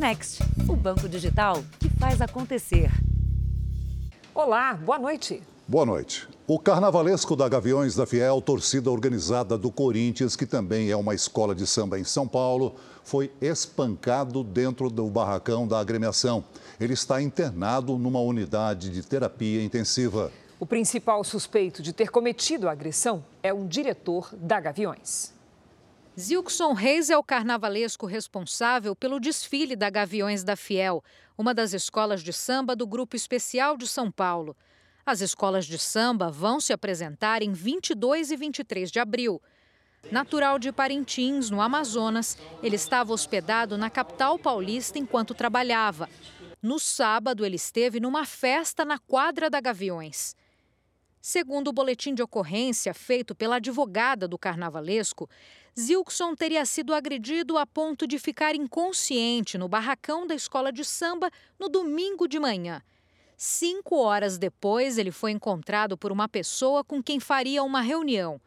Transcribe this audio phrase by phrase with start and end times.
[0.00, 2.90] Next, o banco digital que faz acontecer.
[4.34, 5.42] Olá, boa noite.
[5.68, 6.26] Boa noite.
[6.46, 11.54] O carnavalesco da Gaviões da Fiel, torcida organizada do Corinthians, que também é uma escola
[11.54, 16.42] de samba em São Paulo, foi espancado dentro do barracão da agremiação.
[16.80, 20.32] Ele está internado numa unidade de terapia intensiva.
[20.58, 25.38] O principal suspeito de ter cometido a agressão é um diretor da Gaviões.
[26.18, 31.04] Zilkson Reis é o carnavalesco responsável pelo desfile da Gaviões da Fiel,
[31.38, 34.56] uma das escolas de samba do Grupo Especial de São Paulo.
[35.06, 39.40] As escolas de samba vão se apresentar em 22 e 23 de abril.
[40.10, 46.08] Natural de Parintins, no Amazonas, ele estava hospedado na capital paulista enquanto trabalhava.
[46.60, 50.34] No sábado, ele esteve numa festa na quadra da Gaviões.
[51.20, 55.28] Segundo o boletim de ocorrência feito pela advogada do carnavalesco,
[55.78, 61.30] Zilkson teria sido agredido a ponto de ficar inconsciente no barracão da escola de samba
[61.58, 62.82] no domingo de manhã.
[63.36, 68.40] Cinco horas depois, ele foi encontrado por uma pessoa com quem faria uma reunião.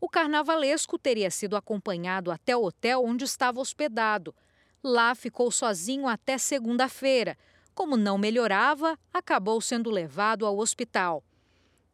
[0.00, 4.34] O carnavalesco teria sido acompanhado até o hotel onde estava hospedado.
[4.82, 7.36] Lá ficou sozinho até segunda-feira.
[7.74, 11.22] Como não melhorava, acabou sendo levado ao hospital.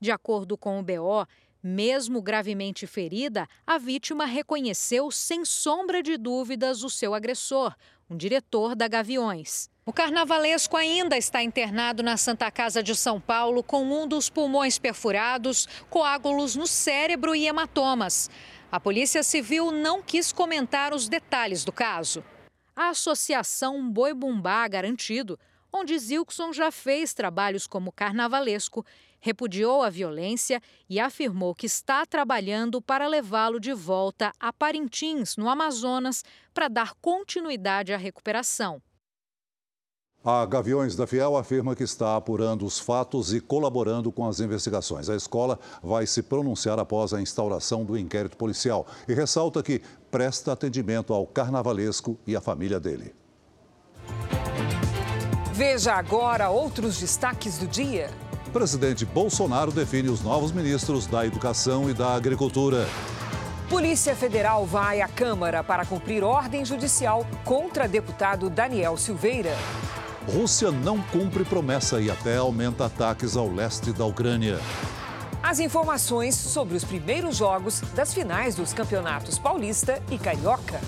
[0.01, 1.27] De acordo com o BO,
[1.69, 7.75] mesmo gravemente ferida, a vítima reconheceu sem sombra de dúvidas o seu agressor,
[8.09, 9.69] um diretor da Gaviões.
[9.85, 14.79] O carnavalesco ainda está internado na Santa Casa de São Paulo com um dos pulmões
[14.79, 18.31] perfurados, coágulos no cérebro e hematomas.
[18.73, 22.25] A Polícia Civil não quis comentar os detalhes do caso.
[22.75, 25.39] A Associação Boi Bumbá Garantido,
[25.73, 28.85] onde Zilkson já fez trabalhos como carnavalesco,
[29.21, 35.49] repudiou a violência e afirmou que está trabalhando para levá-lo de volta a Parintins, no
[35.49, 38.83] Amazonas, para dar continuidade à recuperação.
[40.25, 45.09] A Gaviões da Fiel afirma que está apurando os fatos e colaborando com as investigações.
[45.09, 49.81] A escola vai se pronunciar após a instauração do inquérito policial e ressalta que
[50.11, 53.15] presta atendimento ao carnavalesco e à família dele.
[55.53, 58.11] Veja agora outros destaques do dia.
[58.49, 62.89] O presidente Bolsonaro define os novos ministros da Educação e da Agricultura.
[63.69, 69.55] Polícia Federal vai à Câmara para cumprir ordem judicial contra deputado Daniel Silveira.
[70.27, 74.59] Rússia não cumpre promessa e até aumenta ataques ao leste da Ucrânia.
[75.43, 80.81] As informações sobre os primeiros jogos das finais dos campeonatos Paulista e Carioca.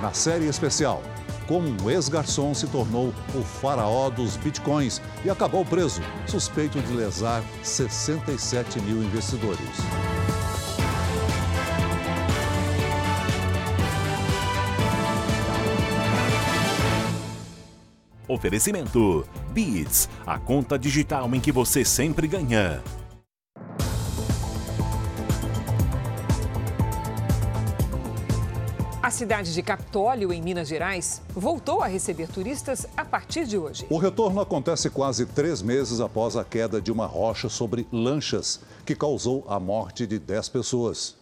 [0.00, 1.02] Na série especial,
[1.46, 7.42] como um ex-garçom se tornou o faraó dos bitcoins e acabou preso, suspeito de lesar
[7.62, 9.68] 67 mil investidores.
[18.26, 22.82] Oferecimento: Beats, a conta digital em que você sempre ganha.
[29.04, 33.84] A cidade de Capitólio, em Minas Gerais, voltou a receber turistas a partir de hoje.
[33.90, 38.96] O retorno acontece quase três meses após a queda de uma rocha sobre lanchas, que
[38.96, 41.18] causou a morte de 10 pessoas.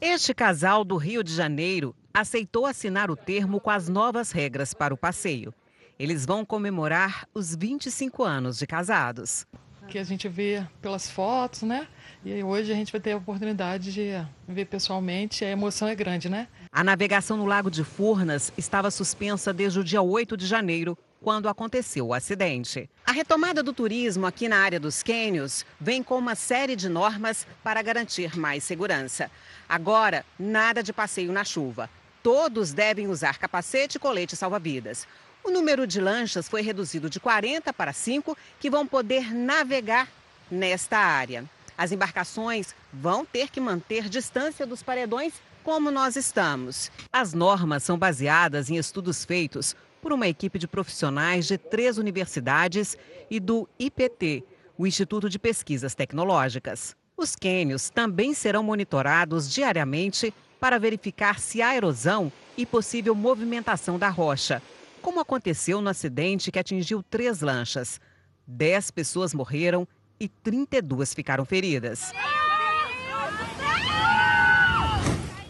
[0.00, 4.94] Este casal do Rio de Janeiro aceitou assinar o termo com as novas regras para
[4.94, 5.52] o passeio.
[5.98, 9.44] Eles vão comemorar os 25 anos de casados.
[9.88, 11.88] Que a gente vê pelas fotos, né?
[12.24, 14.12] E hoje a gente vai ter a oportunidade de
[14.46, 15.44] ver pessoalmente.
[15.44, 16.46] A emoção é grande, né?
[16.74, 21.46] A navegação no Lago de Furnas estava suspensa desde o dia 8 de janeiro, quando
[21.46, 22.88] aconteceu o acidente.
[23.04, 27.46] A retomada do turismo aqui na área dos cânions vem com uma série de normas
[27.62, 29.30] para garantir mais segurança.
[29.68, 31.90] Agora, nada de passeio na chuva.
[32.22, 35.06] Todos devem usar capacete e colete salva-vidas.
[35.44, 40.08] O número de lanchas foi reduzido de 40 para 5 que vão poder navegar
[40.50, 41.44] nesta área.
[41.76, 46.90] As embarcações vão ter que manter distância dos paredões como nós estamos.
[47.12, 52.96] As normas são baseadas em estudos feitos por uma equipe de profissionais de três universidades
[53.30, 54.44] e do IPT,
[54.76, 56.96] o Instituto de Pesquisas Tecnológicas.
[57.16, 64.08] Os quênios também serão monitorados diariamente para verificar se há erosão e possível movimentação da
[64.08, 64.62] rocha
[65.02, 68.00] como aconteceu no acidente que atingiu três lanchas.
[68.46, 69.86] Dez pessoas morreram
[70.18, 72.12] e 32 ficaram feridas.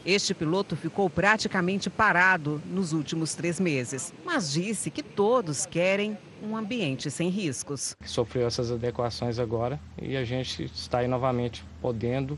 [0.04, 6.56] Este piloto ficou praticamente parado nos últimos três meses, mas disse que todos querem um
[6.56, 7.94] ambiente sem riscos.
[8.04, 12.36] Sofreu essas adequações agora e a gente está aí novamente podendo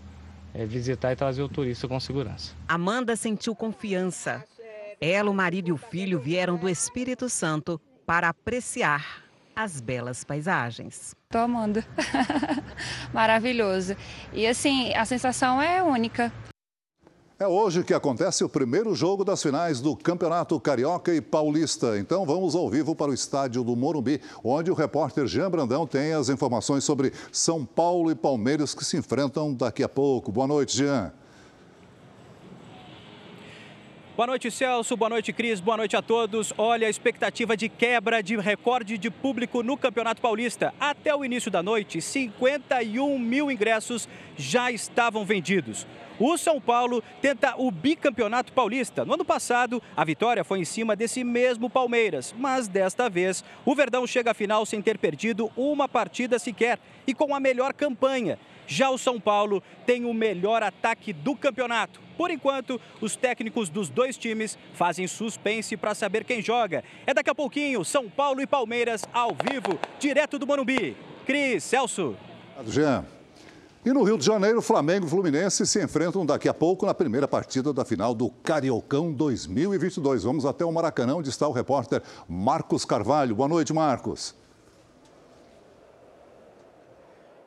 [0.53, 2.53] é, visitar e trazer o turista com segurança.
[2.69, 4.45] Amanda sentiu confiança
[5.01, 9.25] Ela, o marido e o filho vieram do Espírito Santo para apreciar
[9.57, 11.17] as belas paisagens.
[11.25, 11.83] Estou amando.
[13.13, 13.97] Maravilhoso.
[14.33, 16.33] E assim, a sensação é única.
[17.45, 21.99] É hoje que acontece o primeiro jogo das finais do Campeonato Carioca e Paulista.
[21.99, 26.15] Então vamos ao vivo para o estádio do Morumbi, onde o repórter Jean Brandão tem
[26.15, 30.33] as informações sobre São Paulo e Palmeiras que se enfrentam daqui a pouco.
[30.33, 31.13] Boa noite, Jean.
[34.17, 34.97] Boa noite, Celso.
[34.97, 35.59] Boa noite, Cris.
[35.59, 36.55] Boa noite a todos.
[36.57, 40.73] Olha a expectativa de quebra de recorde de público no Campeonato Paulista.
[40.79, 45.85] Até o início da noite, 51 mil ingressos já estavam vendidos.
[46.17, 49.05] O São Paulo tenta o bicampeonato paulista.
[49.05, 53.75] No ano passado, a vitória foi em cima desse mesmo Palmeiras, mas desta vez o
[53.75, 58.39] Verdão chega à final sem ter perdido uma partida sequer e com a melhor campanha.
[58.65, 62.04] Já o São Paulo tem o melhor ataque do campeonato.
[62.17, 66.85] Por enquanto, os técnicos dos dois times fazem suspense para saber quem joga.
[67.07, 70.97] É daqui a pouquinho, São Paulo e Palmeiras ao vivo, direto do Morumbi.
[71.27, 72.17] Cris, Celso.
[72.67, 73.05] Jean.
[73.85, 77.29] E no Rio de Janeiro, Flamengo e Fluminense se enfrentam daqui a pouco na primeira
[77.29, 80.23] partida da final do Cariocão 2022.
[80.23, 83.35] Vamos até o Maracanã, onde está o repórter Marcos Carvalho.
[83.35, 84.35] Boa noite, Marcos.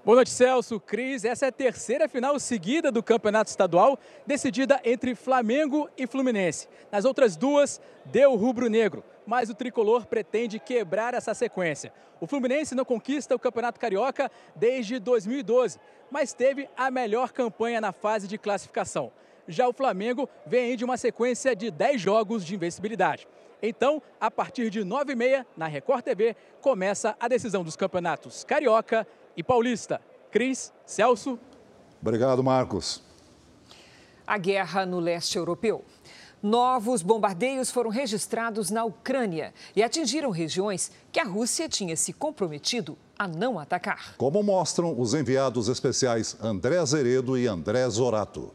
[0.08, 1.26] Boa noite, Celso, Cris.
[1.26, 6.70] Essa é a terceira final seguida do Campeonato Estadual, decidida entre Flamengo e Fluminense.
[6.90, 11.92] Nas outras duas, deu rubro-negro, mas o tricolor pretende quebrar essa sequência.
[12.22, 15.78] O Fluminense não conquista o Campeonato Carioca desde 2012,
[16.10, 19.12] mas teve a melhor campanha na fase de classificação.
[19.46, 23.28] Já o Flamengo vem de uma sequência de 10 jogos de invencibilidade.
[23.62, 29.06] Então, a partir de 9h30, na Record TV, começa a decisão dos campeonatos Carioca
[29.38, 30.02] e Paulista.
[30.32, 31.40] Cris, Celso.
[32.02, 33.02] Obrigado, Marcos.
[34.26, 35.86] A guerra no leste europeu.
[36.42, 42.98] Novos bombardeios foram registrados na Ucrânia e atingiram regiões que a Rússia tinha se comprometido
[43.18, 44.16] a não atacar.
[44.18, 48.54] Como mostram os enviados especiais André Zeredo e André Zorato.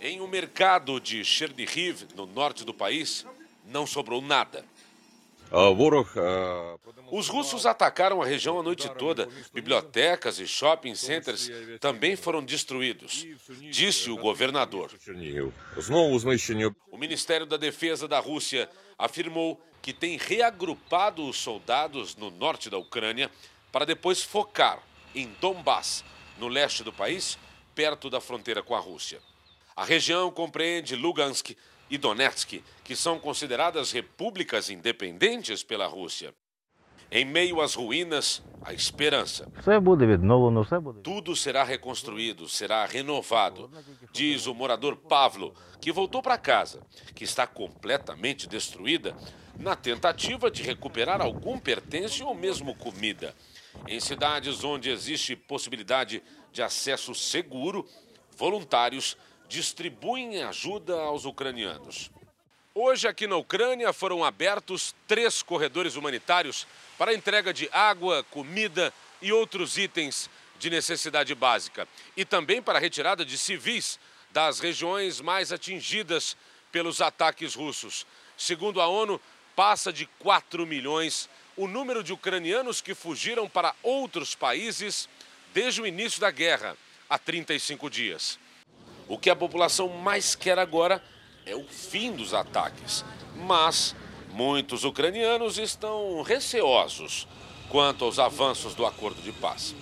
[0.00, 3.24] Em um mercado de Chernihiv, no norte do país,
[3.64, 4.64] não sobrou nada.
[7.10, 9.28] Os russos atacaram a região a noite toda.
[9.52, 13.26] Bibliotecas e shopping centers também foram destruídos,
[13.70, 14.90] disse o governador.
[16.90, 18.68] O Ministério da Defesa da Rússia
[18.98, 23.30] afirmou que tem reagrupado os soldados no norte da Ucrânia
[23.70, 24.82] para depois focar
[25.14, 26.02] em Donbass,
[26.38, 27.38] no leste do país,
[27.74, 29.20] perto da fronteira com a Rússia.
[29.74, 31.56] A região compreende Lugansk,
[31.92, 36.34] e Donetsk, que são consideradas repúblicas independentes pela Rússia.
[37.10, 39.46] Em meio às ruínas, a esperança.
[41.02, 43.70] Tudo será reconstruído, será renovado,
[44.10, 46.80] diz o morador Pavlo, que voltou para casa,
[47.14, 49.14] que está completamente destruída,
[49.58, 53.34] na tentativa de recuperar algum pertence ou mesmo comida.
[53.86, 57.86] Em cidades onde existe possibilidade de acesso seguro,
[58.34, 59.14] voluntários
[59.52, 62.10] distribuem ajuda aos ucranianos.
[62.74, 66.66] Hoje, aqui na Ucrânia, foram abertos três corredores humanitários
[66.96, 71.86] para entrega de água, comida e outros itens de necessidade básica.
[72.16, 74.00] E também para a retirada de civis
[74.30, 76.34] das regiões mais atingidas
[76.72, 78.06] pelos ataques russos.
[78.38, 79.20] Segundo a ONU,
[79.54, 85.10] passa de 4 milhões o número de ucranianos que fugiram para outros países
[85.52, 86.74] desde o início da guerra,
[87.10, 88.40] há 35 dias.
[89.08, 91.02] O que a população mais quer agora
[91.44, 93.04] é o fim dos ataques.
[93.36, 93.94] Mas
[94.30, 97.26] muitos ucranianos estão receosos
[97.68, 99.74] quanto aos avanços do acordo de paz.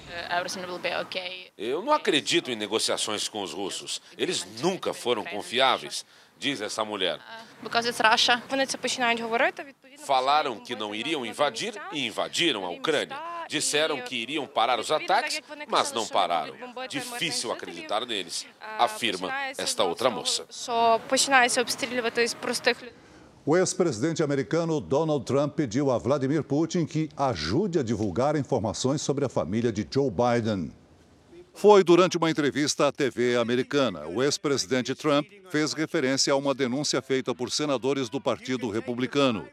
[1.58, 4.00] Eu não acredito em negociações com os russos.
[4.16, 6.06] Eles nunca foram confiáveis,
[6.38, 7.18] diz essa mulher.
[9.98, 13.18] Falaram que não iriam invadir e invadiram a Ucrânia.
[13.50, 16.54] Disseram que iriam parar os ataques, mas não pararam.
[16.88, 18.46] Difícil acreditar neles,
[18.78, 19.28] afirma
[19.58, 20.46] esta outra moça.
[23.44, 29.24] O ex-presidente americano Donald Trump pediu a Vladimir Putin que ajude a divulgar informações sobre
[29.24, 30.70] a família de Joe Biden.
[31.52, 34.06] Foi durante uma entrevista à TV americana.
[34.06, 39.44] O ex-presidente Trump fez referência a uma denúncia feita por senadores do Partido Republicano.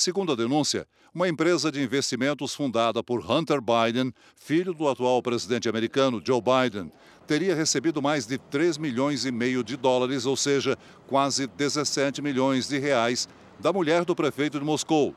[0.00, 5.68] Segundo a denúncia, uma empresa de investimentos fundada por Hunter Biden, filho do atual presidente
[5.68, 6.90] americano Joe Biden,
[7.26, 10.74] teria recebido mais de 3 milhões e meio de dólares, ou seja,
[11.06, 13.28] quase 17 milhões de reais,
[13.58, 15.14] da mulher do prefeito de Moscou.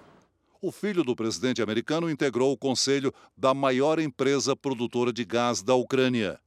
[0.61, 5.75] O filho do presidente americano integrou o conselho da maior empresa produtora de gás da
[5.75, 6.37] Ucrânia.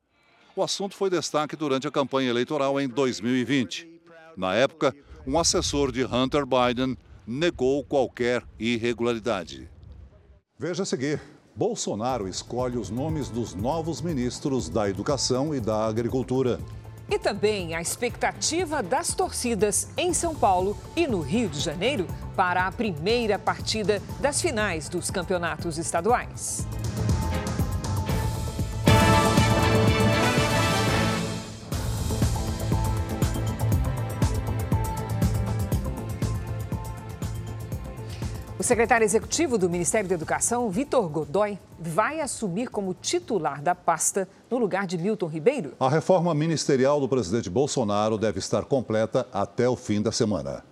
[0.54, 3.88] O assunto foi destaque durante a campanha eleitoral em 2020.
[4.36, 4.94] Na época,
[5.28, 9.68] Um assessor de Hunter Biden negou qualquer irregularidade.
[10.58, 11.20] Veja a seguir.
[11.54, 16.60] Bolsonaro escolhe os nomes dos novos ministros da Educação e da Agricultura.
[17.08, 22.06] E também a expectativa das torcidas em São Paulo e no Rio de Janeiro
[22.36, 26.66] para a primeira partida das finais dos campeonatos estaduais.
[38.66, 44.58] Secretário executivo do Ministério da Educação, Vitor Godoy, vai assumir como titular da pasta no
[44.58, 45.74] lugar de Milton Ribeiro.
[45.78, 50.64] A reforma ministerial do presidente Bolsonaro deve estar completa até o fim da semana.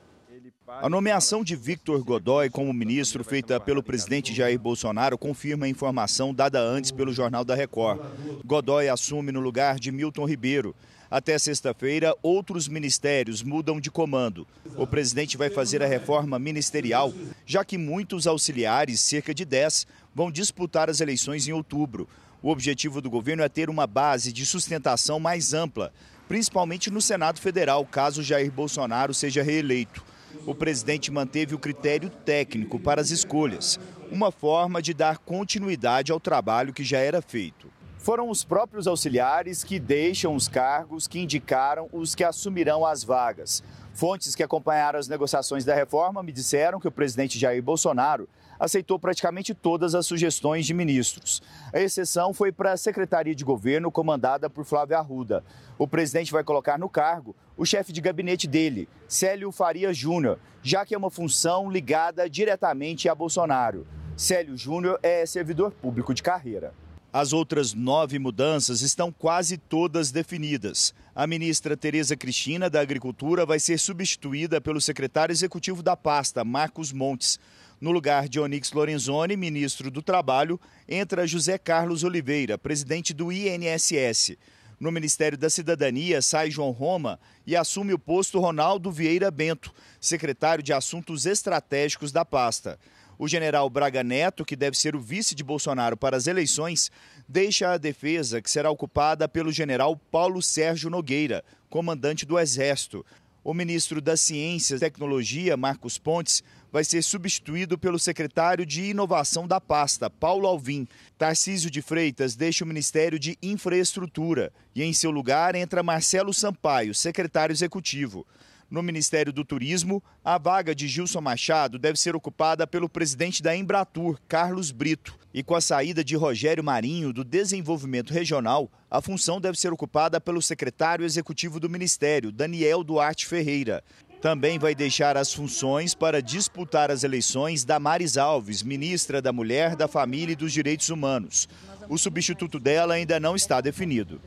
[0.66, 6.34] A nomeação de Victor Godoy como ministro, feita pelo presidente Jair Bolsonaro, confirma a informação
[6.34, 8.00] dada antes pelo Jornal da Record.
[8.44, 10.74] Godoy assume no lugar de Milton Ribeiro.
[11.11, 14.46] Até sexta-feira, outros ministérios mudam de comando.
[14.76, 17.12] O presidente vai fazer a reforma ministerial,
[17.46, 22.08] já que muitos auxiliares, cerca de 10, vão disputar as eleições em outubro.
[22.42, 25.92] O objetivo do governo é ter uma base de sustentação mais ampla,
[26.28, 30.04] principalmente no Senado Federal, caso Jair Bolsonaro seja reeleito.
[30.46, 33.78] O presidente manteve o critério técnico para as escolhas,
[34.11, 37.74] uma forma de dar continuidade ao trabalho que já era feito.
[38.04, 43.64] Foram os próprios auxiliares que deixam os cargos que indicaram os que assumirão as vagas.
[43.94, 48.28] Fontes que acompanharam as negociações da reforma me disseram que o presidente Jair Bolsonaro
[48.61, 51.42] aceitou praticamente todas as sugestões de ministros.
[51.73, 55.42] A exceção foi para a Secretaria de Governo, comandada por Flávio Arruda.
[55.78, 60.84] O presidente vai colocar no cargo o chefe de gabinete dele, Célio Faria Júnior, já
[60.84, 63.87] que é uma função ligada diretamente a Bolsonaro.
[64.14, 66.83] Célio Júnior é servidor público de carreira.
[67.16, 70.92] As outras nove mudanças estão quase todas definidas.
[71.14, 76.90] A ministra Tereza Cristina, da Agricultura, vai ser substituída pelo secretário executivo da pasta, Marcos
[76.92, 77.38] Montes.
[77.80, 84.37] No lugar de Onix Lorenzoni, ministro do Trabalho, entra José Carlos Oliveira, presidente do INSS.
[84.80, 90.64] No Ministério da Cidadania, sai João Roma e assume o posto Ronaldo Vieira Bento, secretário
[90.64, 92.76] de Assuntos Estratégicos da pasta.
[93.18, 96.90] O general Braga Neto, que deve ser o vice de Bolsonaro para as eleições,
[97.28, 103.04] deixa a defesa, que será ocupada pelo general Paulo Sérgio Nogueira, comandante do Exército.
[103.44, 106.42] O ministro da Ciência e Tecnologia, Marcos Pontes,
[106.73, 110.88] vai ser substituído pelo secretário de Inovação da pasta, Paulo Alvim.
[111.16, 116.94] Tarcísio de Freitas deixa o Ministério de Infraestrutura e, em seu lugar, entra Marcelo Sampaio,
[116.94, 118.26] secretário executivo.
[118.75, 123.54] No Ministério do Turismo, a vaga de Gilson Machado deve ser ocupada pelo presidente da
[123.54, 125.16] Embratur, Carlos Brito.
[125.33, 130.21] E com a saída de Rogério Marinho do Desenvolvimento Regional, a função deve ser ocupada
[130.21, 133.81] pelo secretário executivo do Ministério, Daniel Duarte Ferreira.
[134.21, 139.87] Também vai deixar as funções para disputar as eleições Damares Alves, ministra da Mulher, da
[139.87, 141.49] Família e dos Direitos Humanos.
[141.88, 144.21] O substituto dela ainda não está definido.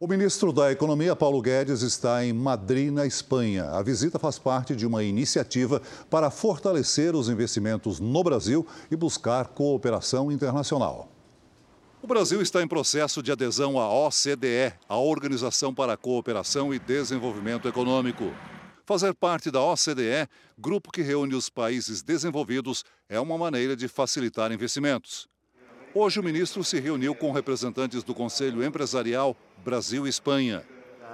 [0.00, 3.64] O ministro da Economia, Paulo Guedes, está em Madrid, na Espanha.
[3.72, 9.48] A visita faz parte de uma iniciativa para fortalecer os investimentos no Brasil e buscar
[9.48, 11.10] cooperação internacional.
[12.00, 16.78] O Brasil está em processo de adesão à OCDE, a Organização para a Cooperação e
[16.78, 18.32] Desenvolvimento Econômico.
[18.86, 24.52] Fazer parte da OCDE, grupo que reúne os países desenvolvidos, é uma maneira de facilitar
[24.52, 25.28] investimentos.
[25.92, 30.64] Hoje, o ministro se reuniu com representantes do Conselho Empresarial Brasil e Espanha.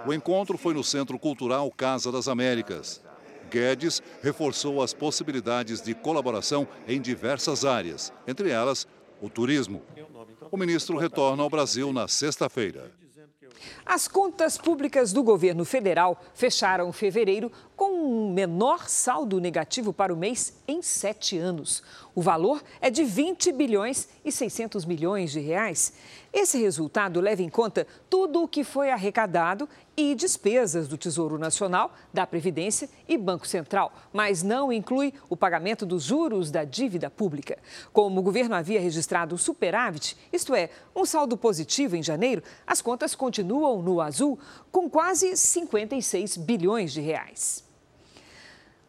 [0.06, 3.02] O encontro foi no Centro Cultural Casa das Américas.
[3.50, 8.86] Guedes reforçou as possibilidades de colaboração em diversas áreas, entre elas
[9.20, 9.82] o turismo.
[10.50, 13.03] O ministro retorna ao Brasil na sexta-feira.
[13.84, 20.16] As contas públicas do governo federal fecharam fevereiro com um menor saldo negativo para o
[20.16, 21.82] mês em sete anos.
[22.14, 25.92] O valor é de 20 bilhões e 600 milhões de reais.
[26.32, 31.94] Esse resultado leva em conta tudo o que foi arrecadado e despesas do Tesouro Nacional,
[32.12, 37.58] da Previdência e Banco Central, mas não inclui o pagamento dos juros da dívida pública.
[37.92, 43.14] Como o governo havia registrado superávit, isto é, um saldo positivo em janeiro, as contas
[43.14, 44.38] continuam no azul,
[44.72, 47.64] com quase 56 bilhões de reais.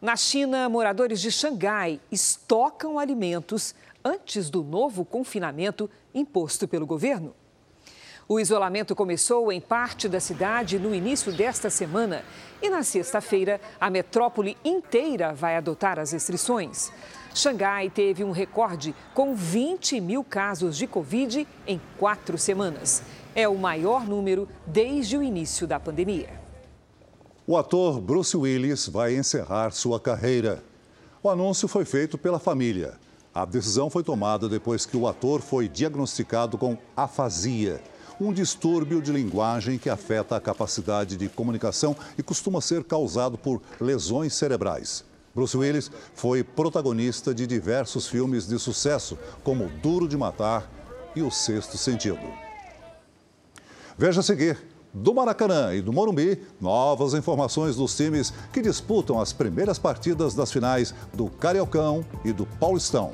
[0.00, 7.34] Na China, moradores de Xangai estocam alimentos antes do novo confinamento imposto pelo governo.
[8.28, 12.24] O isolamento começou em parte da cidade no início desta semana
[12.60, 16.90] e na sexta-feira a metrópole inteira vai adotar as restrições.
[17.32, 23.00] Xangai teve um recorde com 20 mil casos de Covid em quatro semanas.
[23.32, 26.30] É o maior número desde o início da pandemia.
[27.46, 30.64] O ator Bruce Willis vai encerrar sua carreira.
[31.22, 32.98] O anúncio foi feito pela família.
[33.32, 37.80] A decisão foi tomada depois que o ator foi diagnosticado com afasia,
[38.20, 43.60] um distúrbio de linguagem que afeta a capacidade de comunicação e costuma ser causado por
[43.80, 45.04] lesões cerebrais.
[45.34, 50.70] Bruce Willis foi protagonista de diversos filmes de sucesso, como Duro de Matar
[51.14, 52.18] e O Sexto Sentido.
[53.98, 54.58] Veja a seguir
[54.94, 60.50] do Maracanã e do Morumbi, novas informações dos times que disputam as primeiras partidas das
[60.50, 63.12] finais do Cariocão e do Paulistão.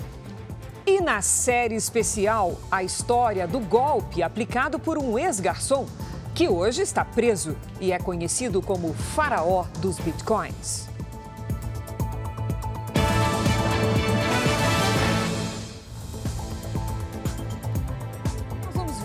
[0.84, 5.86] E na série especial, a história do golpe aplicado por um ex-garçom
[6.34, 10.91] que hoje está preso e é conhecido como faraó dos bitcoins.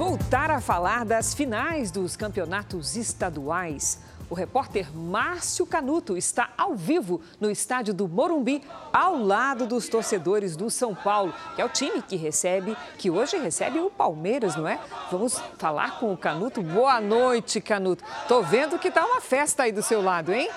[0.08, 4.00] Voltar a falar das finais dos campeonatos estaduais.
[4.30, 10.56] O repórter Márcio Canuto está ao vivo no estádio do Morumbi, ao lado dos torcedores
[10.56, 14.66] do São Paulo, que é o time que recebe, que hoje recebe o Palmeiras, não
[14.66, 14.80] é?
[15.12, 16.64] Vamos falar com o Canuto.
[16.64, 18.02] Boa noite, Canuto.
[18.30, 20.50] Tô vendo que tá uma festa aí do seu lado, hein?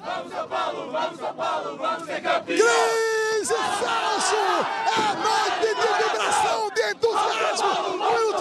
[0.00, 2.66] Vamos São Paulo, vamos São Paulo, vamos ser campeão!
[3.38, 4.36] Cris Celso!
[4.96, 7.98] É noite de vibração, de entusiasmo!
[7.98, 8.38] Meu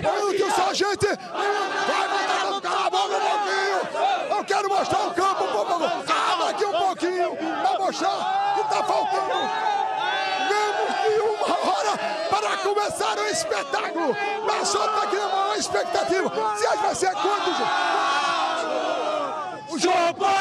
[0.00, 0.14] Deus!
[0.14, 1.06] Meu Deus, sargento!
[1.06, 3.80] Vai botar a boca um pouquinho!
[4.36, 6.04] Eu quero mostrar o campo, favor!
[6.04, 9.40] Calma aqui um pouquinho pra mostrar que tá faltando
[10.48, 11.98] menos de uma hora
[12.30, 14.16] para começar o espetáculo!
[14.46, 16.30] Mas só tá aqui na maior expectativa!
[16.56, 17.56] Se vai ser quantos?
[19.68, 20.36] O João Paulo!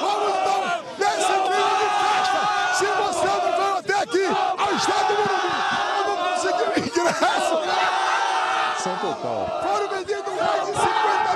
[0.00, 0.60] Vamos então
[0.98, 2.40] nesse clima de festa!
[2.74, 4.24] Se você não veio até aqui,
[4.56, 5.52] ao estádio do Morumbi,
[5.98, 7.56] eu não consegui ingresso!
[8.82, 9.40] São total.
[9.62, 10.86] Foram vendidos mais de 50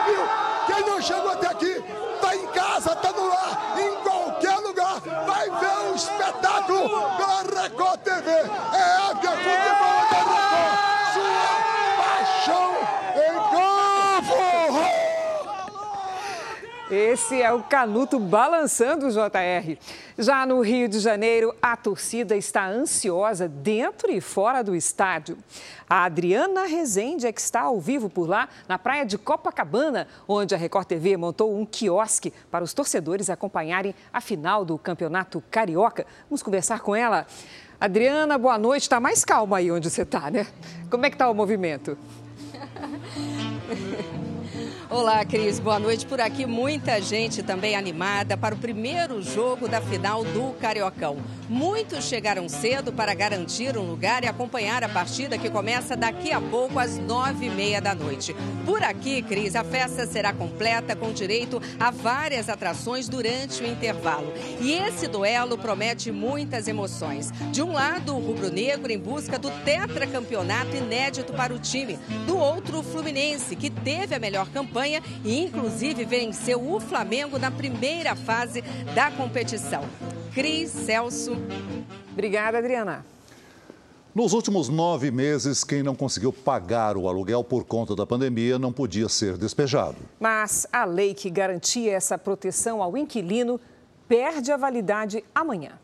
[0.06, 0.24] mil!
[0.66, 1.84] Quem não chegou até aqui,
[2.20, 8.00] tá em casa, tá no lar, em qualquer lugar, vai ver o espetáculo pela Record
[8.02, 8.30] TV!
[8.30, 10.76] É Ávia Futebol da Record!
[11.12, 11.50] Sua
[11.98, 12.70] paixão
[13.16, 14.40] em campo!
[16.94, 19.78] Esse é o Canuto balançando o JR.
[20.18, 25.38] Já no Rio de Janeiro, a torcida está ansiosa dentro e fora do estádio.
[25.88, 30.54] A Adriana Rezende é que está ao vivo por lá, na praia de Copacabana, onde
[30.54, 36.06] a Record TV montou um quiosque para os torcedores acompanharem a final do Campeonato Carioca.
[36.28, 37.26] Vamos conversar com ela.
[37.80, 38.82] Adriana, boa noite.
[38.82, 40.46] Está mais calma aí onde você está, né?
[40.90, 41.96] Como é que está o movimento?
[44.92, 45.58] Olá, Cris.
[45.58, 46.04] Boa noite.
[46.04, 51.16] Por aqui, muita gente também animada para o primeiro jogo da final do Cariocão.
[51.52, 56.40] Muitos chegaram cedo para garantir um lugar e acompanhar a partida que começa daqui a
[56.40, 58.34] pouco, às nove e meia da noite.
[58.64, 64.32] Por aqui, Cris, a festa será completa com direito a várias atrações durante o intervalo.
[64.62, 67.30] E esse duelo promete muitas emoções.
[67.52, 71.98] De um lado, o rubro-negro em busca do tetracampeonato inédito para o time.
[72.26, 77.50] Do outro, o Fluminense, que teve a melhor campanha e, inclusive, venceu o Flamengo na
[77.50, 78.62] primeira fase
[78.94, 79.84] da competição.
[80.34, 81.32] Cris Celso.
[82.12, 83.04] Obrigada, Adriana.
[84.14, 88.72] Nos últimos nove meses, quem não conseguiu pagar o aluguel por conta da pandemia não
[88.72, 89.96] podia ser despejado.
[90.18, 93.60] Mas a lei que garantia essa proteção ao inquilino
[94.08, 95.78] perde a validade amanhã.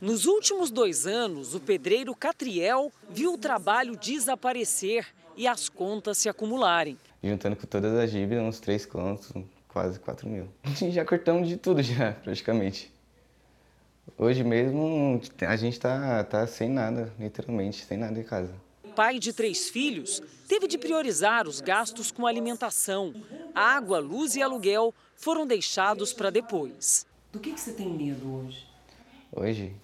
[0.00, 6.28] Nos últimos dois anos, o pedreiro Catriel viu o trabalho desaparecer e as contas se
[6.28, 6.98] acumularem.
[7.22, 9.30] Juntando com todas as dívidas, uns três contos,
[9.68, 10.48] quase 4 mil.
[10.90, 12.91] Já cortamos de tudo já, praticamente.
[14.18, 18.54] Hoje mesmo a gente tá, tá sem nada, literalmente, sem nada em casa.
[18.94, 23.14] Pai de três filhos, teve de priorizar os gastos com alimentação.
[23.54, 27.06] Água, luz e aluguel foram deixados para depois.
[27.32, 28.66] Do que, que você tem medo hoje?
[29.30, 29.76] Hoje?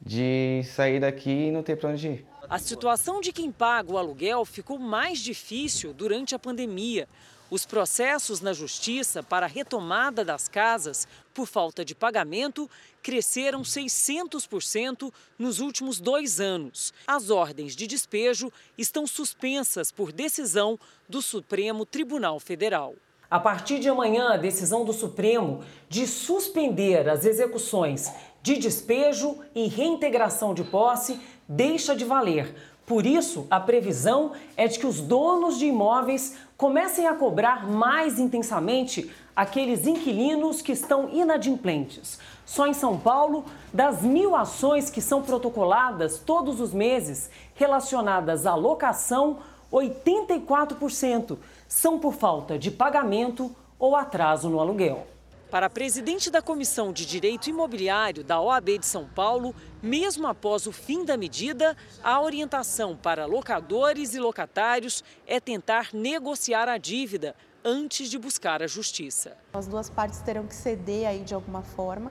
[0.00, 2.26] De sair daqui e não ter para onde ir.
[2.48, 7.08] A situação de quem paga o aluguel ficou mais difícil durante a pandemia.
[7.50, 12.68] Os processos na justiça para a retomada das casas por falta de pagamento
[13.02, 16.92] cresceram 600% nos últimos dois anos.
[17.06, 20.78] As ordens de despejo estão suspensas por decisão
[21.08, 22.94] do Supremo Tribunal Federal.
[23.30, 28.10] A partir de amanhã, a decisão do Supremo de suspender as execuções
[28.42, 32.54] de despejo e reintegração de posse deixa de valer.
[32.86, 38.18] Por isso, a previsão é de que os donos de imóveis comecem a cobrar mais
[38.18, 42.18] intensamente aqueles inquilinos que estão inadimplentes.
[42.44, 48.54] Só em São Paulo, das mil ações que são protocoladas todos os meses relacionadas à
[48.54, 49.38] locação,
[49.72, 55.13] 84% são por falta de pagamento ou atraso no aluguel.
[55.54, 60.66] Para a presidente da Comissão de Direito Imobiliário da OAB de São Paulo, mesmo após
[60.66, 67.36] o fim da medida, a orientação para locadores e locatários é tentar negociar a dívida
[67.64, 69.36] antes de buscar a justiça.
[69.52, 72.10] As duas partes terão que ceder aí de alguma forma,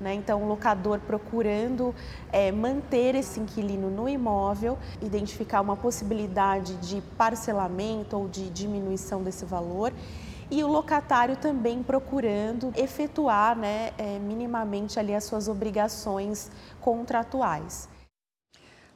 [0.00, 0.14] né?
[0.14, 1.92] Então, o locador procurando
[2.32, 9.44] é, manter esse inquilino no imóvel, identificar uma possibilidade de parcelamento ou de diminuição desse
[9.44, 9.92] valor
[10.54, 16.48] e o locatário também procurando efetuar né, é, minimamente ali as suas obrigações
[16.80, 17.88] contratuais.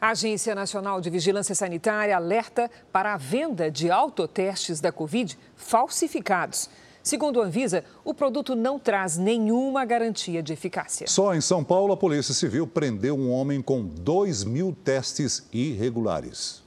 [0.01, 6.71] A Agência Nacional de Vigilância Sanitária alerta para a venda de autotestes da Covid falsificados.
[7.03, 11.09] Segundo a Anvisa, o produto não traz nenhuma garantia de eficácia.
[11.09, 16.63] Só em São Paulo, a Polícia Civil prendeu um homem com 2 mil testes irregulares.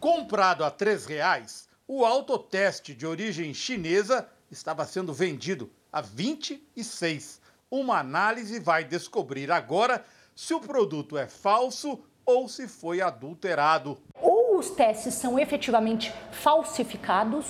[0.00, 7.40] Comprado a R$ 3,00, o autoteste de origem chinesa estava sendo vendido a 26.
[7.70, 13.98] Uma análise vai descobrir agora se o produto é falso ou se foi adulterado.
[14.20, 17.46] Ou os testes são efetivamente falsificados,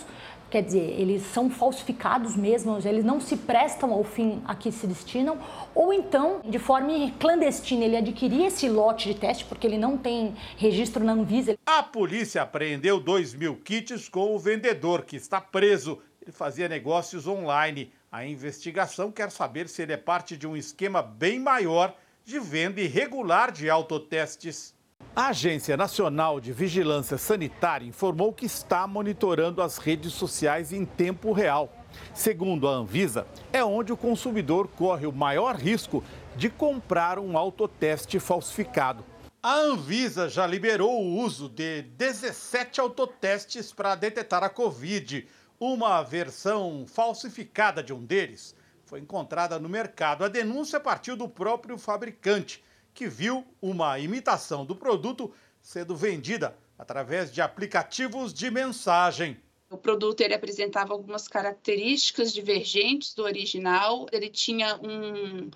[0.52, 4.86] quer dizer, eles são falsificados mesmo, eles não se prestam ao fim a que se
[4.86, 5.38] destinam,
[5.74, 10.34] ou então, de forma clandestina, ele adquiria esse lote de teste porque ele não tem
[10.58, 11.56] registro na Anvisa.
[11.64, 15.98] A polícia apreendeu 2 mil kits com o vendedor, que está preso.
[16.20, 17.90] Ele fazia negócios online.
[18.10, 22.78] A investigação quer saber se ele é parte de um esquema bem maior de venda
[22.78, 24.74] irregular de autotestes.
[25.14, 31.32] A Agência Nacional de Vigilância Sanitária informou que está monitorando as redes sociais em tempo
[31.32, 31.70] real.
[32.14, 36.02] Segundo a Anvisa, é onde o consumidor corre o maior risco
[36.34, 39.04] de comprar um autoteste falsificado.
[39.42, 45.26] A Anvisa já liberou o uso de 17 autotestes para detectar a Covid.
[45.58, 50.24] Uma versão falsificada de um deles foi encontrada no mercado.
[50.24, 52.62] A denúncia partiu do próprio fabricante,
[52.94, 59.36] que viu uma imitação do produto sendo vendida através de aplicativos de mensagem.
[59.70, 64.06] O produto ele apresentava algumas características divergentes do original.
[64.12, 65.50] Ele tinha um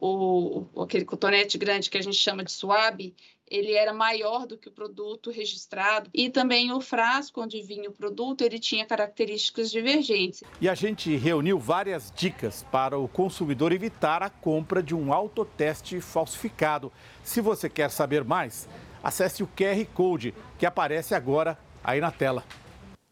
[0.00, 3.14] o, aquele cotonete grande que a gente chama de suave,
[3.50, 7.92] ele era maior do que o produto registrado e também o frasco onde vinha o
[7.92, 10.44] produto, ele tinha características divergentes.
[10.60, 16.00] E a gente reuniu várias dicas para o consumidor evitar a compra de um autoteste
[16.00, 16.92] falsificado.
[17.24, 18.68] Se você quer saber mais,
[19.02, 22.44] acesse o QR Code que aparece agora aí na tela.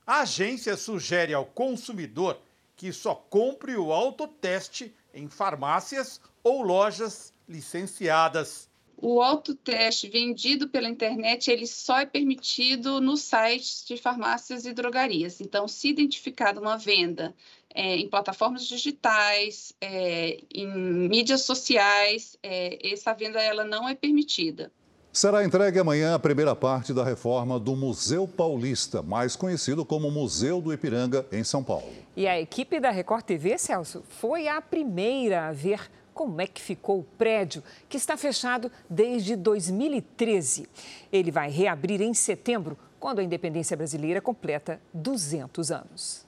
[0.07, 2.39] A agência sugere ao consumidor
[2.77, 8.68] que só compre o autoteste em farmácias ou lojas licenciadas.
[9.01, 15.41] O autoteste vendido pela internet, ele só é permitido nos sites de farmácias e drogarias.
[15.41, 17.33] Então, se identificado uma venda
[17.73, 20.67] é, em plataformas digitais, é, em
[21.09, 24.73] mídias sociais, é, essa venda ela não é permitida.
[25.13, 30.61] Será entregue amanhã a primeira parte da reforma do Museu Paulista, mais conhecido como Museu
[30.61, 31.93] do Ipiranga, em São Paulo.
[32.17, 36.61] E a equipe da Record TV, Celso, foi a primeira a ver como é que
[36.61, 40.69] ficou o prédio, que está fechado desde 2013.
[41.13, 46.27] Ele vai reabrir em setembro, quando a independência brasileira completa 200 anos.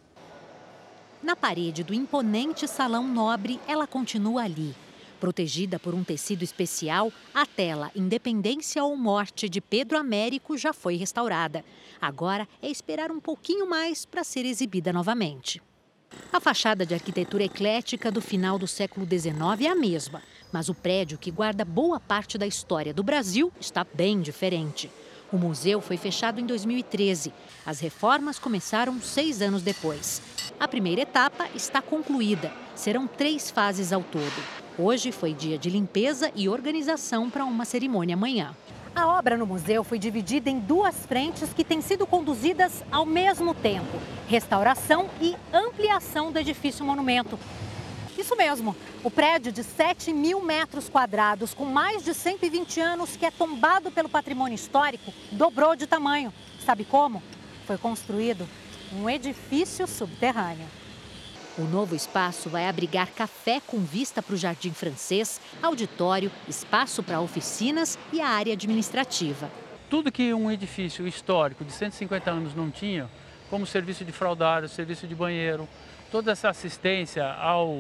[1.21, 4.77] Na parede do imponente Salão Nobre, ela continua ali.
[5.19, 10.95] Protegida por um tecido especial, a tela Independência ou Morte de Pedro Américo já foi
[10.95, 11.65] restaurada.
[12.01, 15.61] Agora é esperar um pouquinho mais para ser exibida novamente.
[16.33, 20.75] A fachada de arquitetura eclética do final do século XIX é a mesma, mas o
[20.75, 24.91] prédio que guarda boa parte da história do Brasil está bem diferente.
[25.33, 27.33] O museu foi fechado em 2013.
[27.67, 30.23] As reformas começaram seis anos depois.
[30.59, 32.53] A primeira etapa está concluída.
[32.75, 34.61] Serão três fases ao todo.
[34.79, 38.55] Hoje foi dia de limpeza e organização para uma cerimônia amanhã.
[38.95, 43.55] A obra no museu foi dividida em duas frentes que têm sido conduzidas ao mesmo
[43.55, 47.39] tempo: restauração e ampliação do edifício monumento.
[48.19, 53.25] Isso mesmo, o prédio de 7 mil metros quadrados, com mais de 120 anos, que
[53.25, 56.33] é tombado pelo patrimônio histórico, dobrou de tamanho.
[56.67, 57.23] Sabe como?
[57.67, 58.47] Foi construído
[58.93, 60.67] um edifício subterrâneo.
[61.59, 67.21] O novo espaço vai abrigar café com vista para o Jardim Francês, auditório, espaço para
[67.21, 69.51] oficinas e a área administrativa.
[69.91, 73.11] Tudo que um edifício histórico de 150 anos não tinha,
[73.51, 75.69] como serviço de fraldário, serviço de banheiro,
[76.13, 77.75] toda essa assistência ao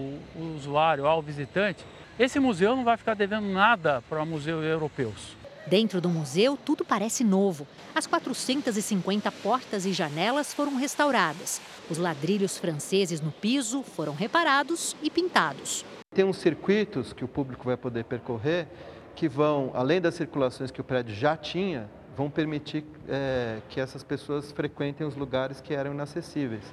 [0.56, 1.85] usuário, ao visitante,
[2.18, 5.39] esse museu não vai ficar devendo nada para museus europeus.
[5.66, 7.66] Dentro do museu, tudo parece novo.
[7.94, 11.61] As 450 portas e janelas foram restauradas.
[11.88, 15.85] Os ladrilhos franceses no piso foram reparados e pintados.
[16.14, 18.66] Tem uns circuitos que o público vai poder percorrer
[19.14, 24.03] que vão, além das circulações que o prédio já tinha, vão permitir é, que essas
[24.03, 26.64] pessoas frequentem os lugares que eram inacessíveis,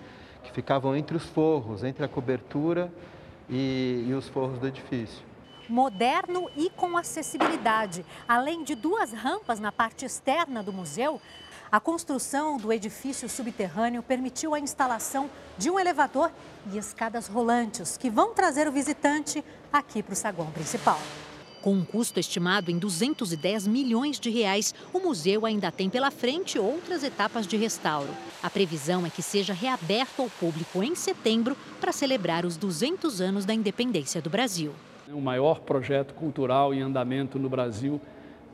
[0.43, 2.91] que ficavam entre os forros, entre a cobertura
[3.49, 5.26] e, e os forros do edifício
[5.69, 8.05] moderno e com acessibilidade.
[8.27, 11.21] Além de duas rampas na parte externa do museu,
[11.71, 16.31] a construção do edifício subterrâneo permitiu a instalação de um elevador
[16.71, 20.99] e escadas rolantes que vão trazer o visitante aqui para o saguão principal.
[21.61, 26.57] Com um custo estimado em 210 milhões de reais, o museu ainda tem pela frente
[26.57, 28.09] outras etapas de restauro.
[28.41, 33.43] A previsão é que seja reaberto ao público em setembro para celebrar os 200 anos
[33.43, 34.73] da independência do Brasil.
[35.13, 38.01] O maior projeto cultural em andamento no Brasil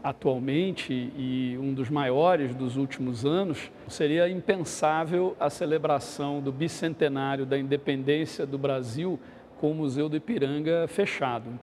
[0.03, 7.57] atualmente e um dos maiores dos últimos anos, seria impensável a celebração do bicentenário da
[7.57, 9.17] independência do Brasil
[9.59, 11.57] com o Museu do Ipiranga fechado.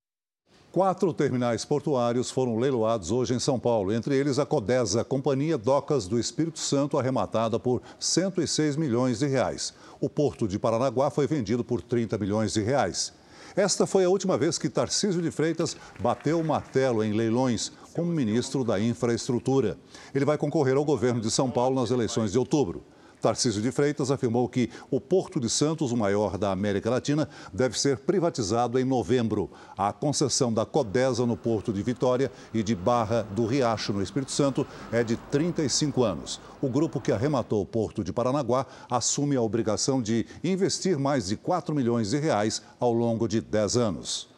[0.73, 6.07] Quatro terminais portuários foram leiloados hoje em São Paulo, entre eles a Codesa, Companhia Docas
[6.07, 9.75] do Espírito Santo, arrematada por 106 milhões de reais.
[10.01, 13.20] O porto de Paranaguá foi vendido por 30 milhões de reais.
[13.57, 18.13] Esta foi a última vez que Tarcísio de Freitas bateu o martelo em leilões como
[18.13, 19.77] ministro da Infraestrutura.
[20.15, 22.85] Ele vai concorrer ao governo de São Paulo nas eleições de outubro.
[23.21, 27.79] Tarcísio de Freitas afirmou que o Porto de Santos, o maior da América Latina, deve
[27.79, 29.51] ser privatizado em novembro.
[29.77, 34.33] A concessão da Codesa no Porto de Vitória e de Barra do Riacho, no Espírito
[34.33, 36.41] Santo, é de 35 anos.
[36.63, 41.37] O grupo que arrematou o Porto de Paranaguá assume a obrigação de investir mais de
[41.37, 44.31] 4 milhões de reais ao longo de 10 anos.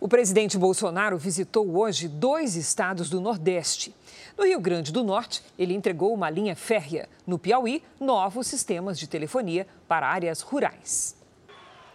[0.00, 3.92] O presidente Bolsonaro visitou hoje dois estados do Nordeste.
[4.38, 7.08] No Rio Grande do Norte, ele entregou uma linha férrea.
[7.26, 11.16] No Piauí, novos sistemas de telefonia para áreas rurais.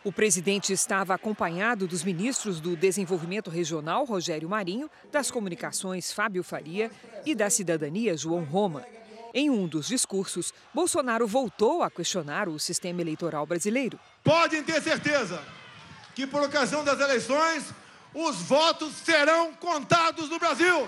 [0.03, 6.91] O presidente estava acompanhado dos ministros do Desenvolvimento Regional, Rogério Marinho, das Comunicações, Fábio Faria,
[7.25, 8.85] e da Cidadania, João Roma.
[9.33, 13.97] Em um dos discursos, Bolsonaro voltou a questionar o sistema eleitoral brasileiro.
[14.21, 15.41] Podem ter certeza
[16.13, 17.73] que, por ocasião das eleições,
[18.13, 20.85] os votos serão contados no Brasil.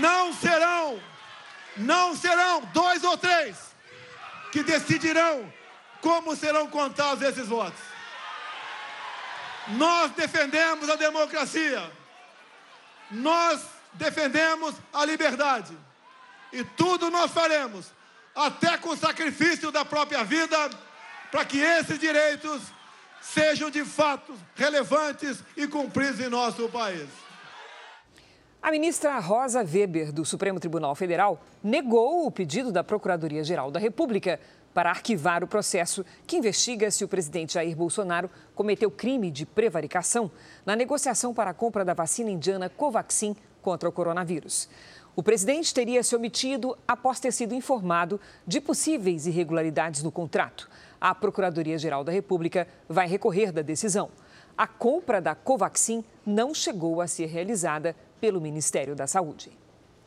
[0.00, 1.00] Não serão,
[1.76, 3.56] não serão dois ou três
[4.52, 5.52] que decidirão
[6.00, 7.80] como serão contados esses votos.
[9.68, 11.90] Nós defendemos a democracia,
[13.10, 13.60] nós
[13.92, 15.76] defendemos a liberdade
[16.52, 17.86] e tudo nós faremos,
[18.34, 20.70] até com o sacrifício da própria vida,
[21.30, 22.62] para que esses direitos
[23.20, 27.08] sejam de fato relevantes e cumpridos em nosso país.
[28.66, 34.40] A ministra Rosa Weber, do Supremo Tribunal Federal, negou o pedido da Procuradoria-Geral da República
[34.74, 40.28] para arquivar o processo que investiga se o presidente Jair Bolsonaro cometeu crime de prevaricação
[40.66, 44.68] na negociação para a compra da vacina indiana Covaxin contra o coronavírus.
[45.14, 50.68] O presidente teria se omitido após ter sido informado de possíveis irregularidades no contrato.
[51.00, 54.10] A Procuradoria-Geral da República vai recorrer da decisão.
[54.58, 59.50] A compra da Covaxin não chegou a ser realizada pelo Ministério da Saúde.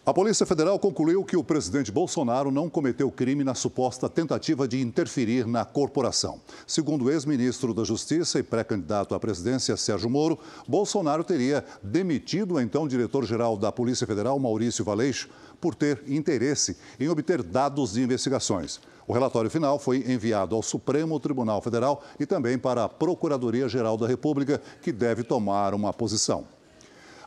[0.10, 4.82] A Polícia Federal concluiu que o presidente Bolsonaro não cometeu crime na suposta tentativa de
[4.82, 6.40] interferir na corporação.
[6.66, 12.60] Segundo o ex-ministro da Justiça e pré-candidato à presidência, Sérgio Moro, Bolsonaro teria demitido o
[12.60, 15.30] então diretor-geral da Polícia Federal, Maurício Valeixo,
[15.62, 18.80] por ter interesse em obter dados de investigações.
[19.06, 24.08] O relatório final foi enviado ao Supremo Tribunal Federal e também para a Procuradoria-Geral da
[24.08, 26.48] República, que deve tomar uma posição.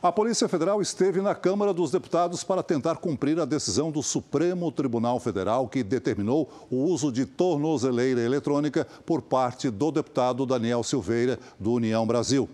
[0.03, 4.69] A Polícia Federal esteve na Câmara dos Deputados para tentar cumprir a decisão do Supremo
[4.69, 11.39] Tribunal Federal que determinou o uso de tornozeleira eletrônica por parte do deputado Daniel Silveira,
[11.57, 12.49] do União Brasil.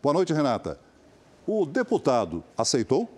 [0.00, 0.78] Boa noite, Renata.
[1.44, 3.08] O deputado aceitou?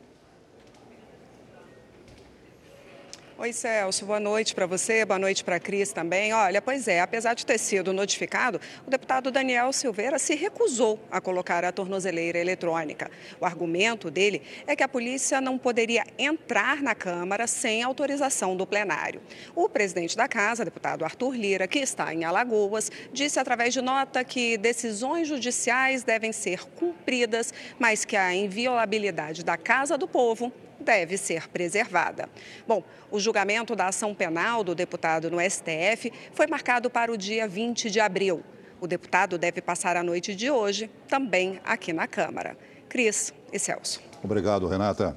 [3.45, 6.33] Oi, Celso, boa noite para você, boa noite para a Cris também.
[6.33, 11.21] Olha, pois é, apesar de ter sido notificado, o deputado Daniel Silveira se recusou a
[11.21, 13.11] colocar a tornozeleira eletrônica.
[13.39, 18.67] O argumento dele é que a polícia não poderia entrar na Câmara sem autorização do
[18.67, 19.21] plenário.
[19.55, 24.25] O presidente da Casa, deputado Arthur Lira, que está em Alagoas, disse através de nota
[24.25, 30.51] que decisões judiciais devem ser cumpridas, mas que a inviolabilidade da Casa do Povo
[30.85, 32.29] deve ser preservada.
[32.69, 37.49] Bom, o julgamento da ação penal do deputado no STF foi marcado para o dia
[37.49, 38.45] 20 de abril.
[38.81, 42.55] O O deputado deve passar a noite de hoje também aqui na Câmara.
[42.87, 44.01] Cris e Celso.
[44.23, 45.17] Obrigado, Renata.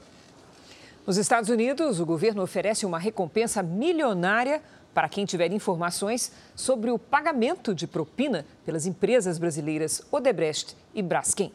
[1.06, 4.62] Nos Estados Unidos, o governo oferece uma recompensa milionária
[4.94, 11.52] para quem tiver informações sobre o pagamento de propina pelas empresas brasileiras Odebrecht e Braskem.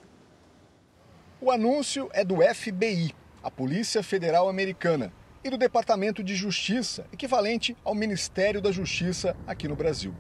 [1.41, 5.13] O anúncio é do FBI, a Polícia Federal Americana,
[5.45, 10.15] e do Departamento de Justiça, equivalente ao Ministério da Justiça aqui no Brasil.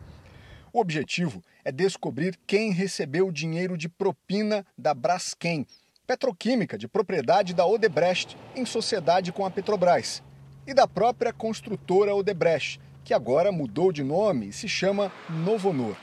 [0.73, 5.67] O objetivo é descobrir quem recebeu o dinheiro de propina da Braskem,
[6.07, 10.23] petroquímica de propriedade da Odebrecht, em sociedade com a Petrobras,
[10.67, 15.97] e da própria construtora Odebrecht, que agora mudou de nome e se chama Novonor.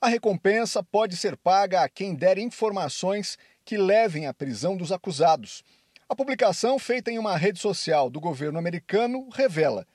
[0.00, 5.64] A recompensa pode ser paga a quem der informações que levem à prisão dos acusados.
[6.06, 9.86] A publicação, feita em uma rede social do governo americano, revela: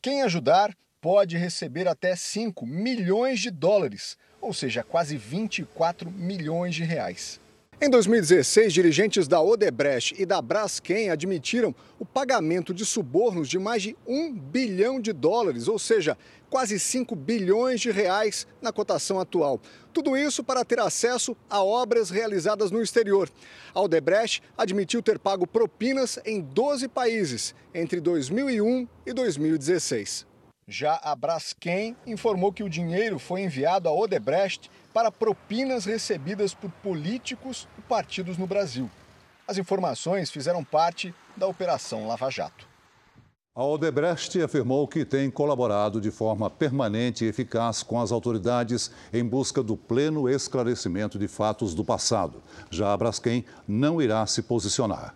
[0.00, 6.84] quem ajudar pode receber até 5 milhões de dólares, ou seja, quase 24 milhões de
[6.84, 7.38] reais.
[7.82, 13.82] Em 2016, dirigentes da Odebrecht e da Braskem admitiram o pagamento de subornos de mais
[13.82, 16.16] de 1 bilhão de dólares, ou seja,
[16.52, 19.58] quase 5 bilhões de reais na cotação atual.
[19.90, 23.30] Tudo isso para ter acesso a obras realizadas no exterior.
[23.74, 30.26] A Odebrecht admitiu ter pago propinas em 12 países entre 2001 e 2016.
[30.68, 36.70] Já a Braskem informou que o dinheiro foi enviado à Odebrecht para propinas recebidas por
[36.70, 38.90] políticos e partidos no Brasil.
[39.48, 42.71] As informações fizeram parte da Operação Lava Jato.
[43.54, 49.22] A Odebrecht afirmou que tem colaborado de forma permanente e eficaz com as autoridades em
[49.22, 52.42] busca do pleno esclarecimento de fatos do passado.
[52.70, 55.14] Já a Braskem não irá se posicionar.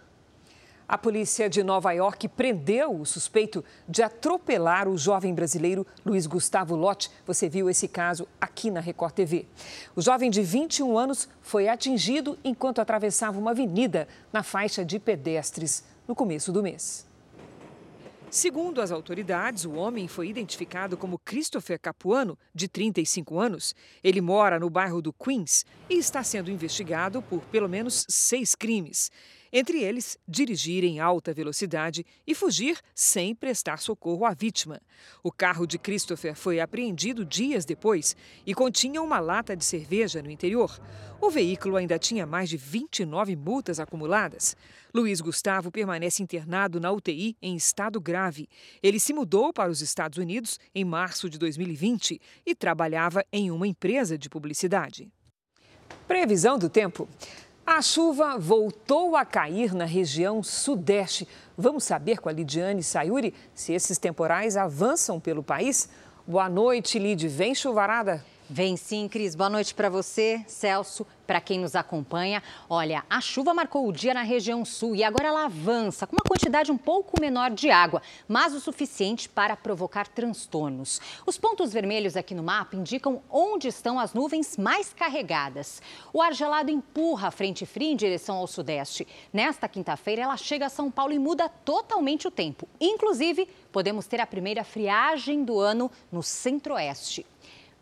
[0.86, 6.76] A polícia de Nova York prendeu o suspeito de atropelar o jovem brasileiro Luiz Gustavo
[6.76, 7.10] Lotti.
[7.26, 9.46] Você viu esse caso aqui na Record TV.
[9.96, 15.82] O jovem de 21 anos foi atingido enquanto atravessava uma avenida na faixa de pedestres
[16.06, 17.06] no começo do mês.
[18.36, 23.74] Segundo as autoridades, o homem foi identificado como Christopher Capuano, de 35 anos.
[24.04, 29.10] Ele mora no bairro do Queens e está sendo investigado por pelo menos seis crimes.
[29.58, 34.82] Entre eles, dirigir em alta velocidade e fugir sem prestar socorro à vítima.
[35.22, 38.14] O carro de Christopher foi apreendido dias depois
[38.44, 40.78] e continha uma lata de cerveja no interior.
[41.18, 44.54] O veículo ainda tinha mais de 29 multas acumuladas.
[44.92, 48.50] Luiz Gustavo permanece internado na UTI em estado grave.
[48.82, 53.66] Ele se mudou para os Estados Unidos em março de 2020 e trabalhava em uma
[53.66, 55.10] empresa de publicidade.
[56.06, 57.08] Previsão do tempo.
[57.66, 61.26] A chuva voltou a cair na região sudeste.
[61.58, 65.88] Vamos saber com a Lidiane Sayuri se esses temporais avançam pelo país?
[66.24, 67.26] Boa noite, Lid.
[67.26, 68.24] Vem chuvarada?
[68.48, 69.34] Vem sim, Cris.
[69.34, 72.40] Boa noite para você, Celso, para quem nos acompanha.
[72.70, 76.22] Olha, a chuva marcou o dia na região sul e agora ela avança com uma
[76.22, 81.00] quantidade um pouco menor de água, mas o suficiente para provocar transtornos.
[81.26, 85.82] Os pontos vermelhos aqui no mapa indicam onde estão as nuvens mais carregadas.
[86.12, 89.08] O ar gelado empurra a frente fria em direção ao sudeste.
[89.32, 92.68] Nesta quinta-feira, ela chega a São Paulo e muda totalmente o tempo.
[92.80, 97.26] Inclusive, podemos ter a primeira friagem do ano no centro-oeste.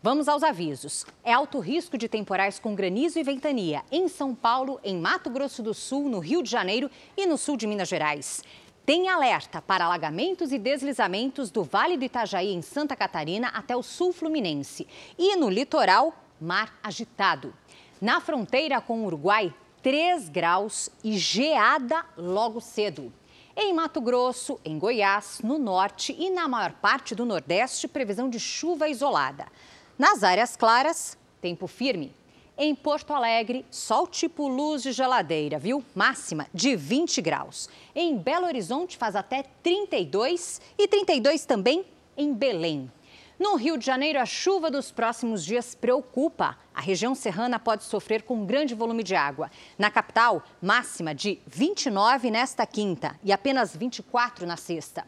[0.05, 1.03] Vamos aos avisos.
[1.23, 5.63] É alto risco de temporais com granizo e ventania em São Paulo, em Mato Grosso
[5.63, 8.43] do Sul, no Rio de Janeiro e no sul de Minas Gerais.
[8.85, 13.81] Tem alerta para alagamentos e deslizamentos do Vale do Itajaí, em Santa Catarina, até o
[13.81, 14.87] sul fluminense.
[15.17, 17.51] E no litoral, mar agitado.
[17.99, 23.11] Na fronteira com o Uruguai, 3 graus e geada logo cedo.
[23.57, 28.39] Em Mato Grosso, em Goiás, no norte e na maior parte do Nordeste, previsão de
[28.39, 29.47] chuva isolada.
[29.97, 32.13] Nas áreas claras, tempo firme.
[32.57, 35.83] Em Porto Alegre, sol tipo luz de geladeira, viu?
[35.95, 37.69] Máxima de 20 graus.
[37.95, 41.85] Em Belo Horizonte faz até 32 e 32 também
[42.17, 42.91] em Belém.
[43.39, 46.57] No Rio de Janeiro, a chuva dos próximos dias preocupa.
[46.73, 49.49] A região serrana pode sofrer com grande volume de água.
[49.77, 55.05] Na capital, máxima de 29 nesta quinta e apenas 24 na sexta.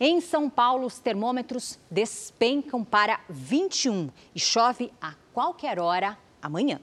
[0.00, 6.80] Em São Paulo, os termômetros despencam para 21 e chove a qualquer hora amanhã.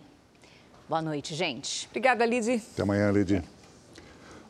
[0.89, 1.87] Boa noite, gente.
[1.89, 2.61] Obrigada, Lidy.
[2.73, 3.41] Até amanhã, Lidy.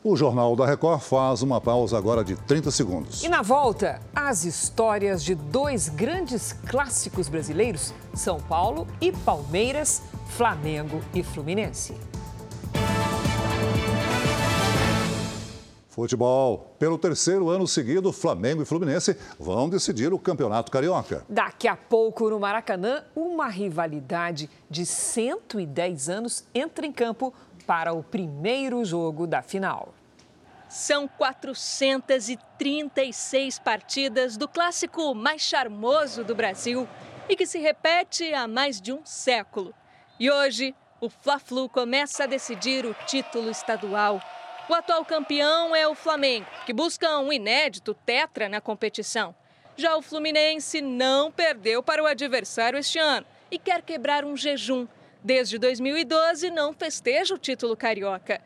[0.04, 3.24] O Jornal da Record faz uma pausa agora de 30 segundos.
[3.24, 11.02] E na volta, as histórias de dois grandes clássicos brasileiros: São Paulo e Palmeiras, Flamengo
[11.14, 11.94] e Fluminense.
[15.96, 16.76] Futebol.
[16.78, 21.24] Pelo terceiro ano seguido, Flamengo e Fluminense vão decidir o Campeonato Carioca.
[21.30, 27.34] Daqui a pouco, no Maracanã, uma rivalidade de 110 anos entra em campo
[27.66, 29.94] para o primeiro jogo da final.
[30.68, 36.86] São 436 partidas do clássico mais charmoso do Brasil
[37.30, 39.74] e que se repete há mais de um século.
[40.20, 44.20] E hoje, o Fla-Flu começa a decidir o título estadual
[44.68, 49.36] o atual campeão é o Flamengo, que busca um inédito tetra na competição.
[49.78, 54.88] Já o Fluminense não perdeu para o adversário este ano e quer quebrar um jejum.
[55.24, 58.42] Desde 2012 não festeja o título carioca.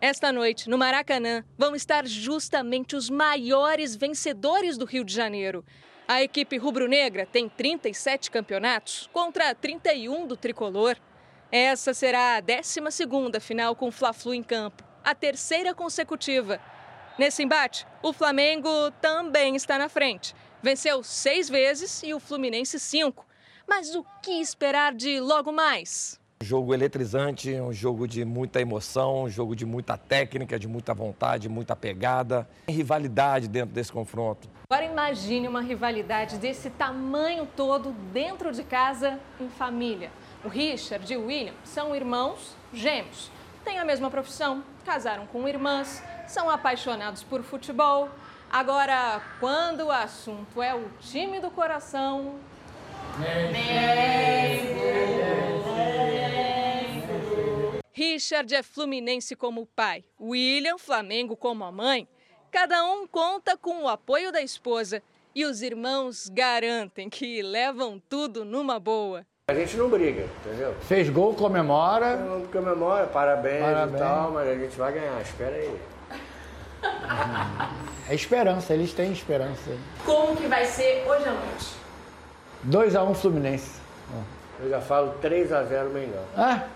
[0.00, 5.64] Esta noite, no Maracanã, vão estar justamente os maiores vencedores do Rio de Janeiro.
[6.06, 10.96] A equipe rubro-negra tem 37 campeonatos contra 31 do tricolor.
[11.50, 16.58] Essa será a 12ª final com Fla-Flu em campo a terceira consecutiva.
[17.18, 20.34] Nesse embate, o Flamengo também está na frente.
[20.62, 23.26] Venceu seis vezes e o Fluminense cinco.
[23.68, 26.18] Mas o que esperar de logo mais?
[26.42, 30.92] Um jogo eletrizante, um jogo de muita emoção, um jogo de muita técnica, de muita
[30.92, 32.48] vontade, muita pegada.
[32.66, 34.48] Tem rivalidade dentro desse confronto.
[34.68, 40.10] Agora imagine uma rivalidade desse tamanho todo dentro de casa, em família.
[40.44, 43.30] O Richard e o William são irmãos gêmeos
[43.64, 48.10] têm a mesma profissão, casaram com irmãs, são apaixonados por futebol.
[48.50, 52.38] Agora, quando o assunto é o time do coração.
[57.92, 62.06] Richard é fluminense como o pai, William, Flamengo como a mãe.
[62.50, 65.02] Cada um conta com o apoio da esposa
[65.34, 69.26] e os irmãos garantem que levam tudo numa boa.
[69.46, 70.74] A gente não briga, entendeu?
[70.88, 72.16] Fez gol, comemora.
[72.16, 75.80] Não, comemora, parabéns, parabéns, e tal, mas a gente vai ganhar, espera aí.
[78.08, 79.76] É esperança, eles têm esperança.
[80.04, 81.74] Como que vai ser hoje à noite?
[82.68, 83.80] 2x1 um Fluminense.
[84.60, 86.24] Eu já falo 3x0 Mengão.
[86.36, 86.66] Ah,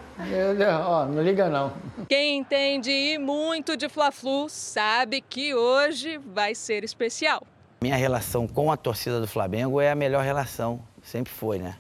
[0.87, 1.73] ó, não liga não.
[2.07, 7.43] Quem entende e muito de Fla-Flu sabe que hoje vai ser especial.
[7.81, 11.77] Minha relação com a torcida do Flamengo é a melhor relação, sempre foi, né?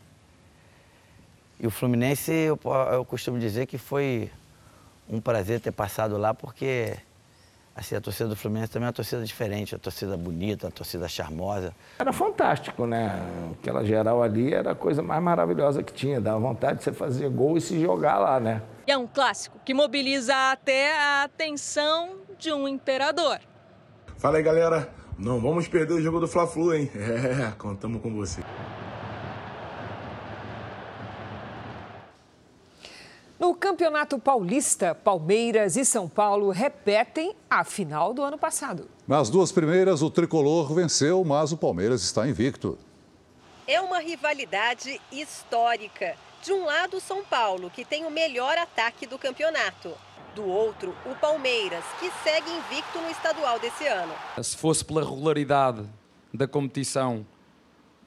[1.60, 2.58] E o Fluminense, eu,
[2.92, 4.30] eu costumo dizer que foi
[5.08, 6.96] um prazer ter passado lá, porque
[7.74, 11.08] assim, a torcida do Fluminense também é uma torcida diferente, uma torcida bonita, uma torcida
[11.08, 11.72] charmosa.
[11.98, 13.20] Era fantástico, né?
[13.60, 17.28] Aquela geral ali era a coisa mais maravilhosa que tinha, dava vontade de você fazer
[17.28, 18.62] gol e se jogar lá, né?
[18.86, 23.38] E é um clássico que mobiliza até a atenção de um imperador.
[24.16, 24.88] Fala aí, galera.
[25.18, 26.90] Não vamos perder o jogo do Fla-Flu, hein?
[26.94, 28.40] É, contamos com você.
[33.38, 38.88] No Campeonato Paulista, Palmeiras e São Paulo repetem a final do ano passado.
[39.06, 42.76] Nas duas primeiras, o tricolor venceu, mas o Palmeiras está invicto.
[43.64, 46.16] É uma rivalidade histórica.
[46.42, 49.92] De um lado, São Paulo, que tem o melhor ataque do campeonato.
[50.34, 54.12] Do outro, o Palmeiras, que segue invicto no estadual desse ano.
[54.42, 55.84] Se fosse pela regularidade
[56.34, 57.24] da competição,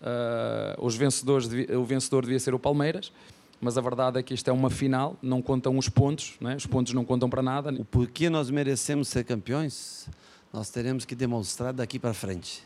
[0.02, 3.14] uh, os vencedores, o vencedor devia ser o Palmeiras
[3.62, 6.55] mas a verdade é que isto é uma final, não contam os pontos, né?
[6.55, 7.72] os pontos não contam para nada.
[7.72, 10.09] O porquê nós merecemos ser campeões,
[10.51, 12.66] nós teremos que demonstrar daqui para frente,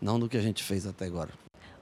[0.00, 1.30] não do que a gente fez até agora.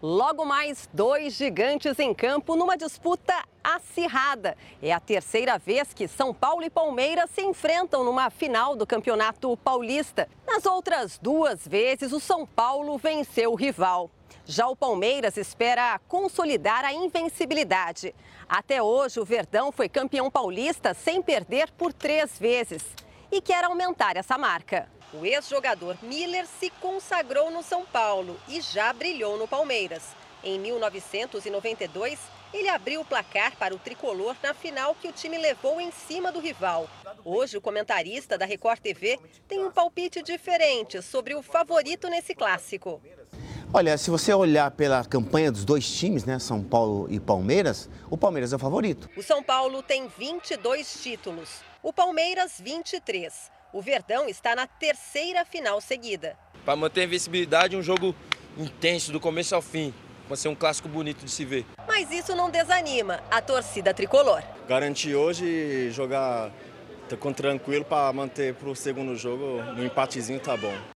[0.01, 3.33] Logo mais, dois gigantes em campo numa disputa
[3.63, 4.55] acirrada.
[4.83, 9.57] É a terceira vez que São Paulo e Palmeiras se enfrentam numa final do Campeonato
[9.57, 10.29] Paulista.
[10.47, 14.11] Nas outras duas vezes, o São Paulo venceu o rival.
[14.45, 18.15] Já o Palmeiras espera consolidar a invencibilidade.
[18.49, 22.85] Até hoje, o Verdão foi campeão paulista sem perder por três vezes
[23.31, 24.89] e quer aumentar essa marca.
[25.13, 30.03] O ex-jogador Miller se consagrou no São Paulo e já brilhou no Palmeiras.
[30.43, 32.19] Em 1992,
[32.53, 36.31] ele abriu o placar para o tricolor na final que o time levou em cima
[36.31, 36.89] do rival.
[37.25, 39.19] Hoje, o comentarista da Record TV
[39.49, 43.01] tem um palpite diferente sobre o favorito nesse clássico.
[43.77, 48.17] Olha, se você olhar pela campanha dos dois times, né, São Paulo e Palmeiras, o
[48.17, 49.11] Palmeiras é o favorito.
[49.17, 51.49] O São Paulo tem 22 títulos,
[51.83, 53.51] o Palmeiras 23.
[53.73, 56.37] O Verdão está na terceira final seguida.
[56.65, 58.15] Para manter a invencibilidade, um jogo
[58.57, 59.93] intenso do começo ao fim.
[60.29, 61.67] Vai ser um clássico bonito de se ver.
[61.89, 64.41] Mas isso não desanima a torcida tricolor.
[64.69, 66.53] Garantir hoje jogar
[67.19, 70.94] com tranquilo para manter para o segundo jogo, no empatezinho tá bom.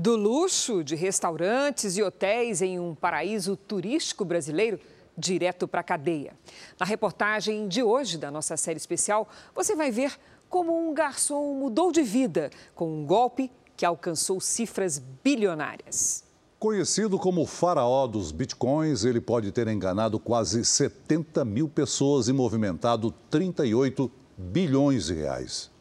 [0.00, 4.78] Do luxo de restaurantes e hotéis em um paraíso turístico brasileiro,
[5.16, 6.34] direto para a cadeia.
[6.78, 10.16] Na reportagem de hoje da nossa série especial, você vai ver
[10.48, 16.22] como um garçom mudou de vida com um golpe que alcançou cifras bilionárias.
[16.60, 22.32] Conhecido como o faraó dos bitcoins, ele pode ter enganado quase 70 mil pessoas e
[22.32, 25.72] movimentado 38 bilhões de reais.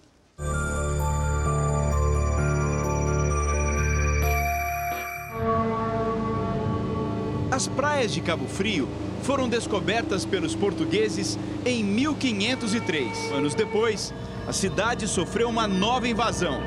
[7.58, 8.88] As praias de Cabo Frio
[9.24, 13.32] foram descobertas pelos portugueses em 1503.
[13.32, 14.14] Anos depois,
[14.48, 16.62] a cidade sofreu uma nova invasão.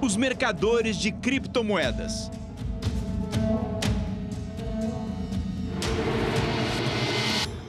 [0.00, 2.30] Os mercadores de criptomoedas.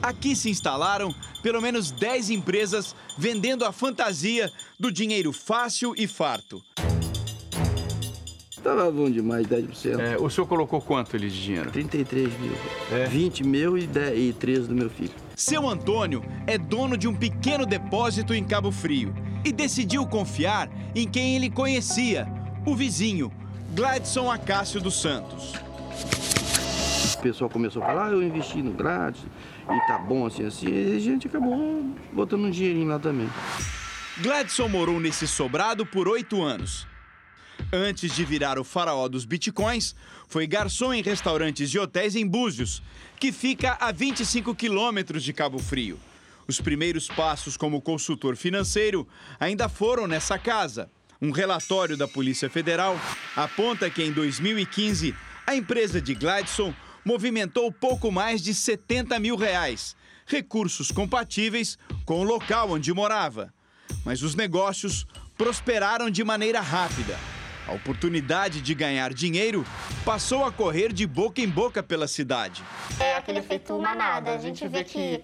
[0.00, 6.64] Aqui se instalaram pelo menos 10 empresas vendendo a fantasia do dinheiro fácil e farto.
[8.66, 10.00] Tava bom demais, 10%.
[10.00, 11.70] É, o senhor colocou quanto ali de dinheiro?
[11.70, 12.52] 33 mil.
[12.90, 13.04] É.
[13.04, 15.12] 20 meu e, 10, e 13 do meu filho.
[15.36, 19.14] Seu Antônio é dono de um pequeno depósito em Cabo Frio
[19.44, 22.26] e decidiu confiar em quem ele conhecia,
[22.66, 23.30] o vizinho,
[23.72, 25.52] Gladson Acácio dos Santos.
[27.14, 29.26] O pessoal começou a falar, ah, eu investi no Gladson
[29.62, 33.28] e tá bom assim, assim, e a gente acabou botando um dinheirinho lá também.
[34.20, 36.84] Gladson morou nesse sobrado por oito anos.
[37.72, 39.94] Antes de virar o faraó dos bitcoins,
[40.28, 42.80] foi garçom em restaurantes e hotéis em Búzios,
[43.18, 45.98] que fica a 25 quilômetros de Cabo Frio.
[46.46, 49.06] Os primeiros passos como consultor financeiro
[49.40, 50.88] ainda foram nessa casa.
[51.20, 53.00] Um relatório da Polícia Federal
[53.34, 55.12] aponta que em 2015
[55.44, 56.72] a empresa de Gladson
[57.04, 63.52] movimentou pouco mais de 70 mil reais, recursos compatíveis com o local onde morava.
[64.04, 65.04] Mas os negócios
[65.36, 67.18] prosperaram de maneira rápida.
[67.66, 69.64] A oportunidade de ganhar dinheiro
[70.04, 72.62] passou a correr de boca em boca pela cidade.
[73.00, 74.32] É aquele efeito manada.
[74.32, 75.20] A gente vê que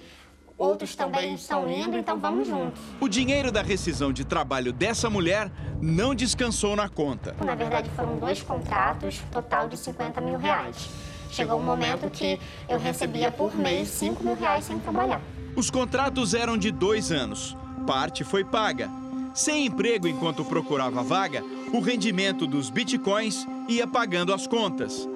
[0.58, 2.80] outros também estão indo, então vamos juntos.
[3.00, 7.36] O dinheiro da rescisão de trabalho dessa mulher não descansou na conta.
[7.44, 10.88] Na verdade, foram dois contratos, total de 50 mil reais.
[11.30, 15.20] Chegou um momento que eu recebia por mês 5 mil reais sem trabalhar.
[15.54, 17.56] Os contratos eram de dois anos.
[17.86, 19.01] Parte foi paga.
[19.34, 25.08] Sem emprego enquanto procurava vaga, o rendimento dos bitcoins ia pagando as contas.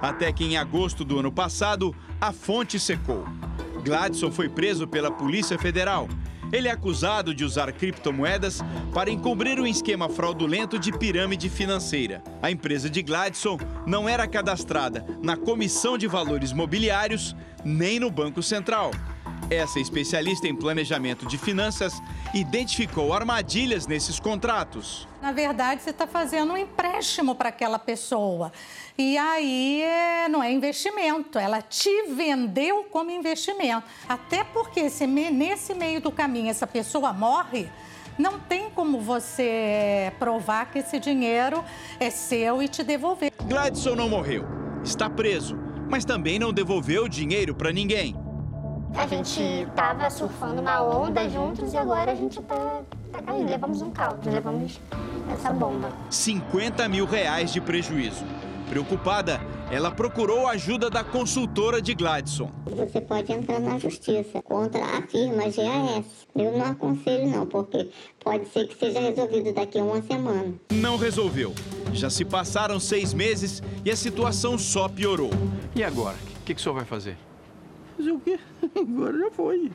[0.00, 3.24] Até que em agosto do ano passado, a fonte secou.
[3.84, 6.08] Gladson foi preso pela Polícia Federal.
[6.50, 8.60] Ele é acusado de usar criptomoedas
[8.92, 12.24] para encobrir um esquema fraudulento de pirâmide financeira.
[12.42, 18.42] A empresa de Gladson não era cadastrada na Comissão de Valores Mobiliários nem no Banco
[18.42, 18.90] Central.
[19.50, 22.00] Essa especialista em planejamento de finanças
[22.32, 25.08] identificou armadilhas nesses contratos.
[25.20, 28.52] Na verdade, você está fazendo um empréstimo para aquela pessoa.
[28.96, 33.82] E aí é, não é investimento, ela te vendeu como investimento.
[34.08, 37.68] Até porque se nesse meio do caminho essa pessoa morre,
[38.16, 41.64] não tem como você provar que esse dinheiro
[41.98, 43.32] é seu e te devolver.
[43.48, 44.46] Gladson não morreu,
[44.84, 45.58] está preso,
[45.90, 48.29] mas também não devolveu dinheiro para ninguém.
[48.94, 52.82] A gente estava surfando uma onda juntos e agora a gente está
[53.12, 53.48] tá caindo.
[53.48, 54.80] Levamos um caldo, levamos
[55.32, 55.90] essa bomba.
[56.10, 58.24] 50 mil reais de prejuízo.
[58.68, 62.50] Preocupada, ela procurou a ajuda da consultora de Gladson.
[62.66, 66.26] Você pode entrar na justiça contra a firma GAS.
[66.36, 67.90] Eu não aconselho não, porque
[68.22, 70.54] pode ser que seja resolvido daqui a uma semana.
[70.70, 71.52] Não resolveu.
[71.92, 75.30] Já se passaram seis meses e a situação só piorou.
[75.74, 76.16] E agora?
[76.40, 77.16] O que, que o senhor vai fazer?
[78.00, 78.38] Fazer o quê?
[78.74, 79.70] Agora já foi.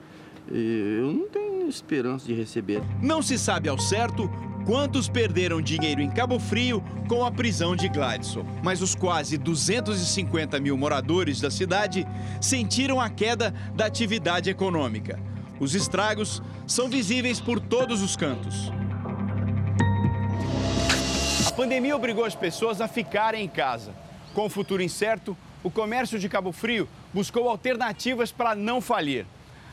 [0.50, 2.82] Eu não tenho esperança de receber.
[3.00, 4.28] Não se sabe ao certo
[4.66, 8.44] quantos perderam dinheiro em Cabo Frio com a prisão de Gladson.
[8.64, 12.04] Mas os quase 250 mil moradores da cidade
[12.42, 15.20] sentiram a queda da atividade econômica.
[15.60, 18.72] Os estragos são visíveis por todos os cantos.
[21.48, 23.94] A pandemia obrigou as pessoas a ficarem em casa.
[24.34, 29.26] Com o futuro incerto, o comércio de Cabo Frio buscou alternativas para não falir.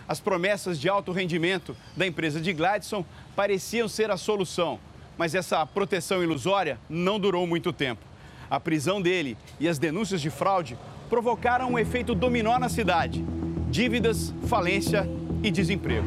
[0.07, 4.79] As promessas de alto rendimento da empresa de Gladson pareciam ser a solução,
[5.19, 8.01] mas essa proteção ilusória não durou muito tempo.
[8.49, 10.79] A prisão dele e as denúncias de fraude
[11.11, 13.25] provocaram um efeito dominó na cidade:
[13.73, 15.09] dívidas, falência
[15.43, 16.07] e desemprego.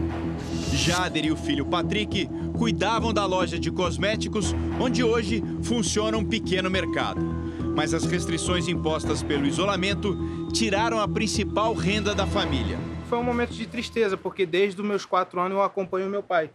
[0.71, 6.69] Jader e o filho Patrick cuidavam da loja de cosméticos, onde hoje funciona um pequeno
[6.69, 7.35] mercado
[7.75, 12.79] mas as restrições impostas pelo isolamento tiraram a principal renda da família.
[13.09, 16.49] Foi um momento de tristeza, porque desde os meus quatro anos eu acompanho meu pai.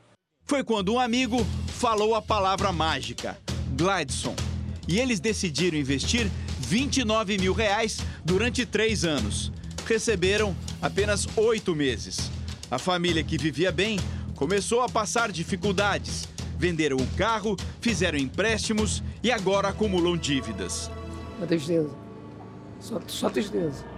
[0.46, 3.36] Foi quando um amigo falou a palavra mágica,
[3.76, 4.34] Gladson.
[4.88, 6.30] E eles decidiram investir
[6.61, 9.53] 29 mil reais durante três anos.
[9.86, 12.30] Receberam apenas oito meses.
[12.70, 14.01] A família que vivia bem
[14.34, 16.26] começou a passar dificuldades.
[16.59, 20.90] Venderam o carro, fizeram empréstimos e agora acumulam dívidas.
[21.42, 21.90] É tristeza.
[22.80, 23.89] Só, só tristeza.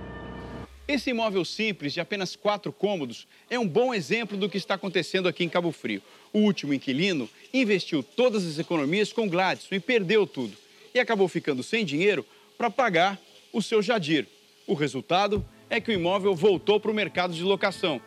[0.93, 5.27] Esse imóvel simples, de apenas quatro cômodos, é um bom exemplo do que está acontecendo
[5.27, 6.03] aqui em Cabo Frio.
[6.35, 10.55] O último inquilino investiu todas as economias com Gladson e perdeu tudo.
[10.95, 12.27] E acabou ficando sem dinheiro
[12.59, 13.19] para pagar
[13.55, 14.27] o seu Jadir.
[14.67, 17.99] O resultado é que o imóvel voltou para o mercado de locação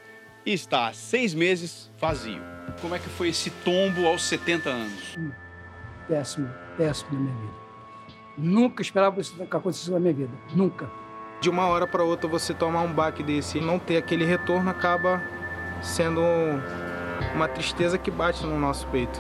[0.46, 2.40] e está há seis meses vazio.
[2.82, 5.16] Como é que foi esse tombo aos 70 anos?
[6.08, 7.54] Péssimo, péssimo na minha vida.
[8.38, 10.88] Nunca esperava isso acontecer na minha vida, nunca.
[11.42, 14.70] De uma hora para outra você tomar um baque desse e não ter aquele retorno
[14.70, 15.22] acaba
[15.82, 16.22] sendo
[17.34, 19.20] uma tristeza que bate no nosso peito.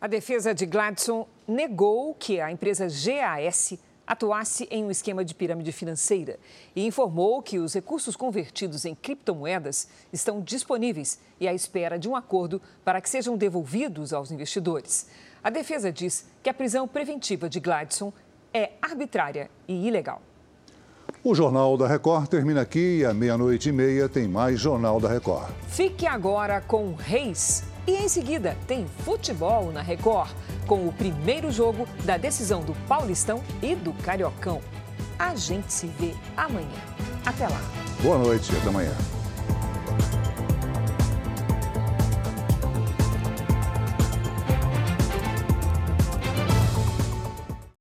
[0.00, 5.70] A defesa de Gladson negou que a empresa GAS atuasse em um esquema de pirâmide
[5.70, 6.38] financeira
[6.74, 12.16] e informou que os recursos convertidos em criptomoedas estão disponíveis e à espera de um
[12.16, 15.08] acordo para que sejam devolvidos aos investidores.
[15.44, 18.12] A defesa diz que a prisão preventiva de Gladson
[18.54, 20.22] é arbitrária e ilegal.
[21.24, 25.08] O Jornal da Record termina aqui e à meia-noite e meia tem mais Jornal da
[25.08, 25.50] Record.
[25.68, 27.64] Fique agora com Reis.
[27.86, 30.30] E em seguida tem futebol na Record,
[30.66, 34.60] com o primeiro jogo da decisão do Paulistão e do Cariocão.
[35.18, 36.68] A gente se vê amanhã.
[37.26, 37.60] Até lá.
[38.00, 39.21] Boa noite, até amanhã.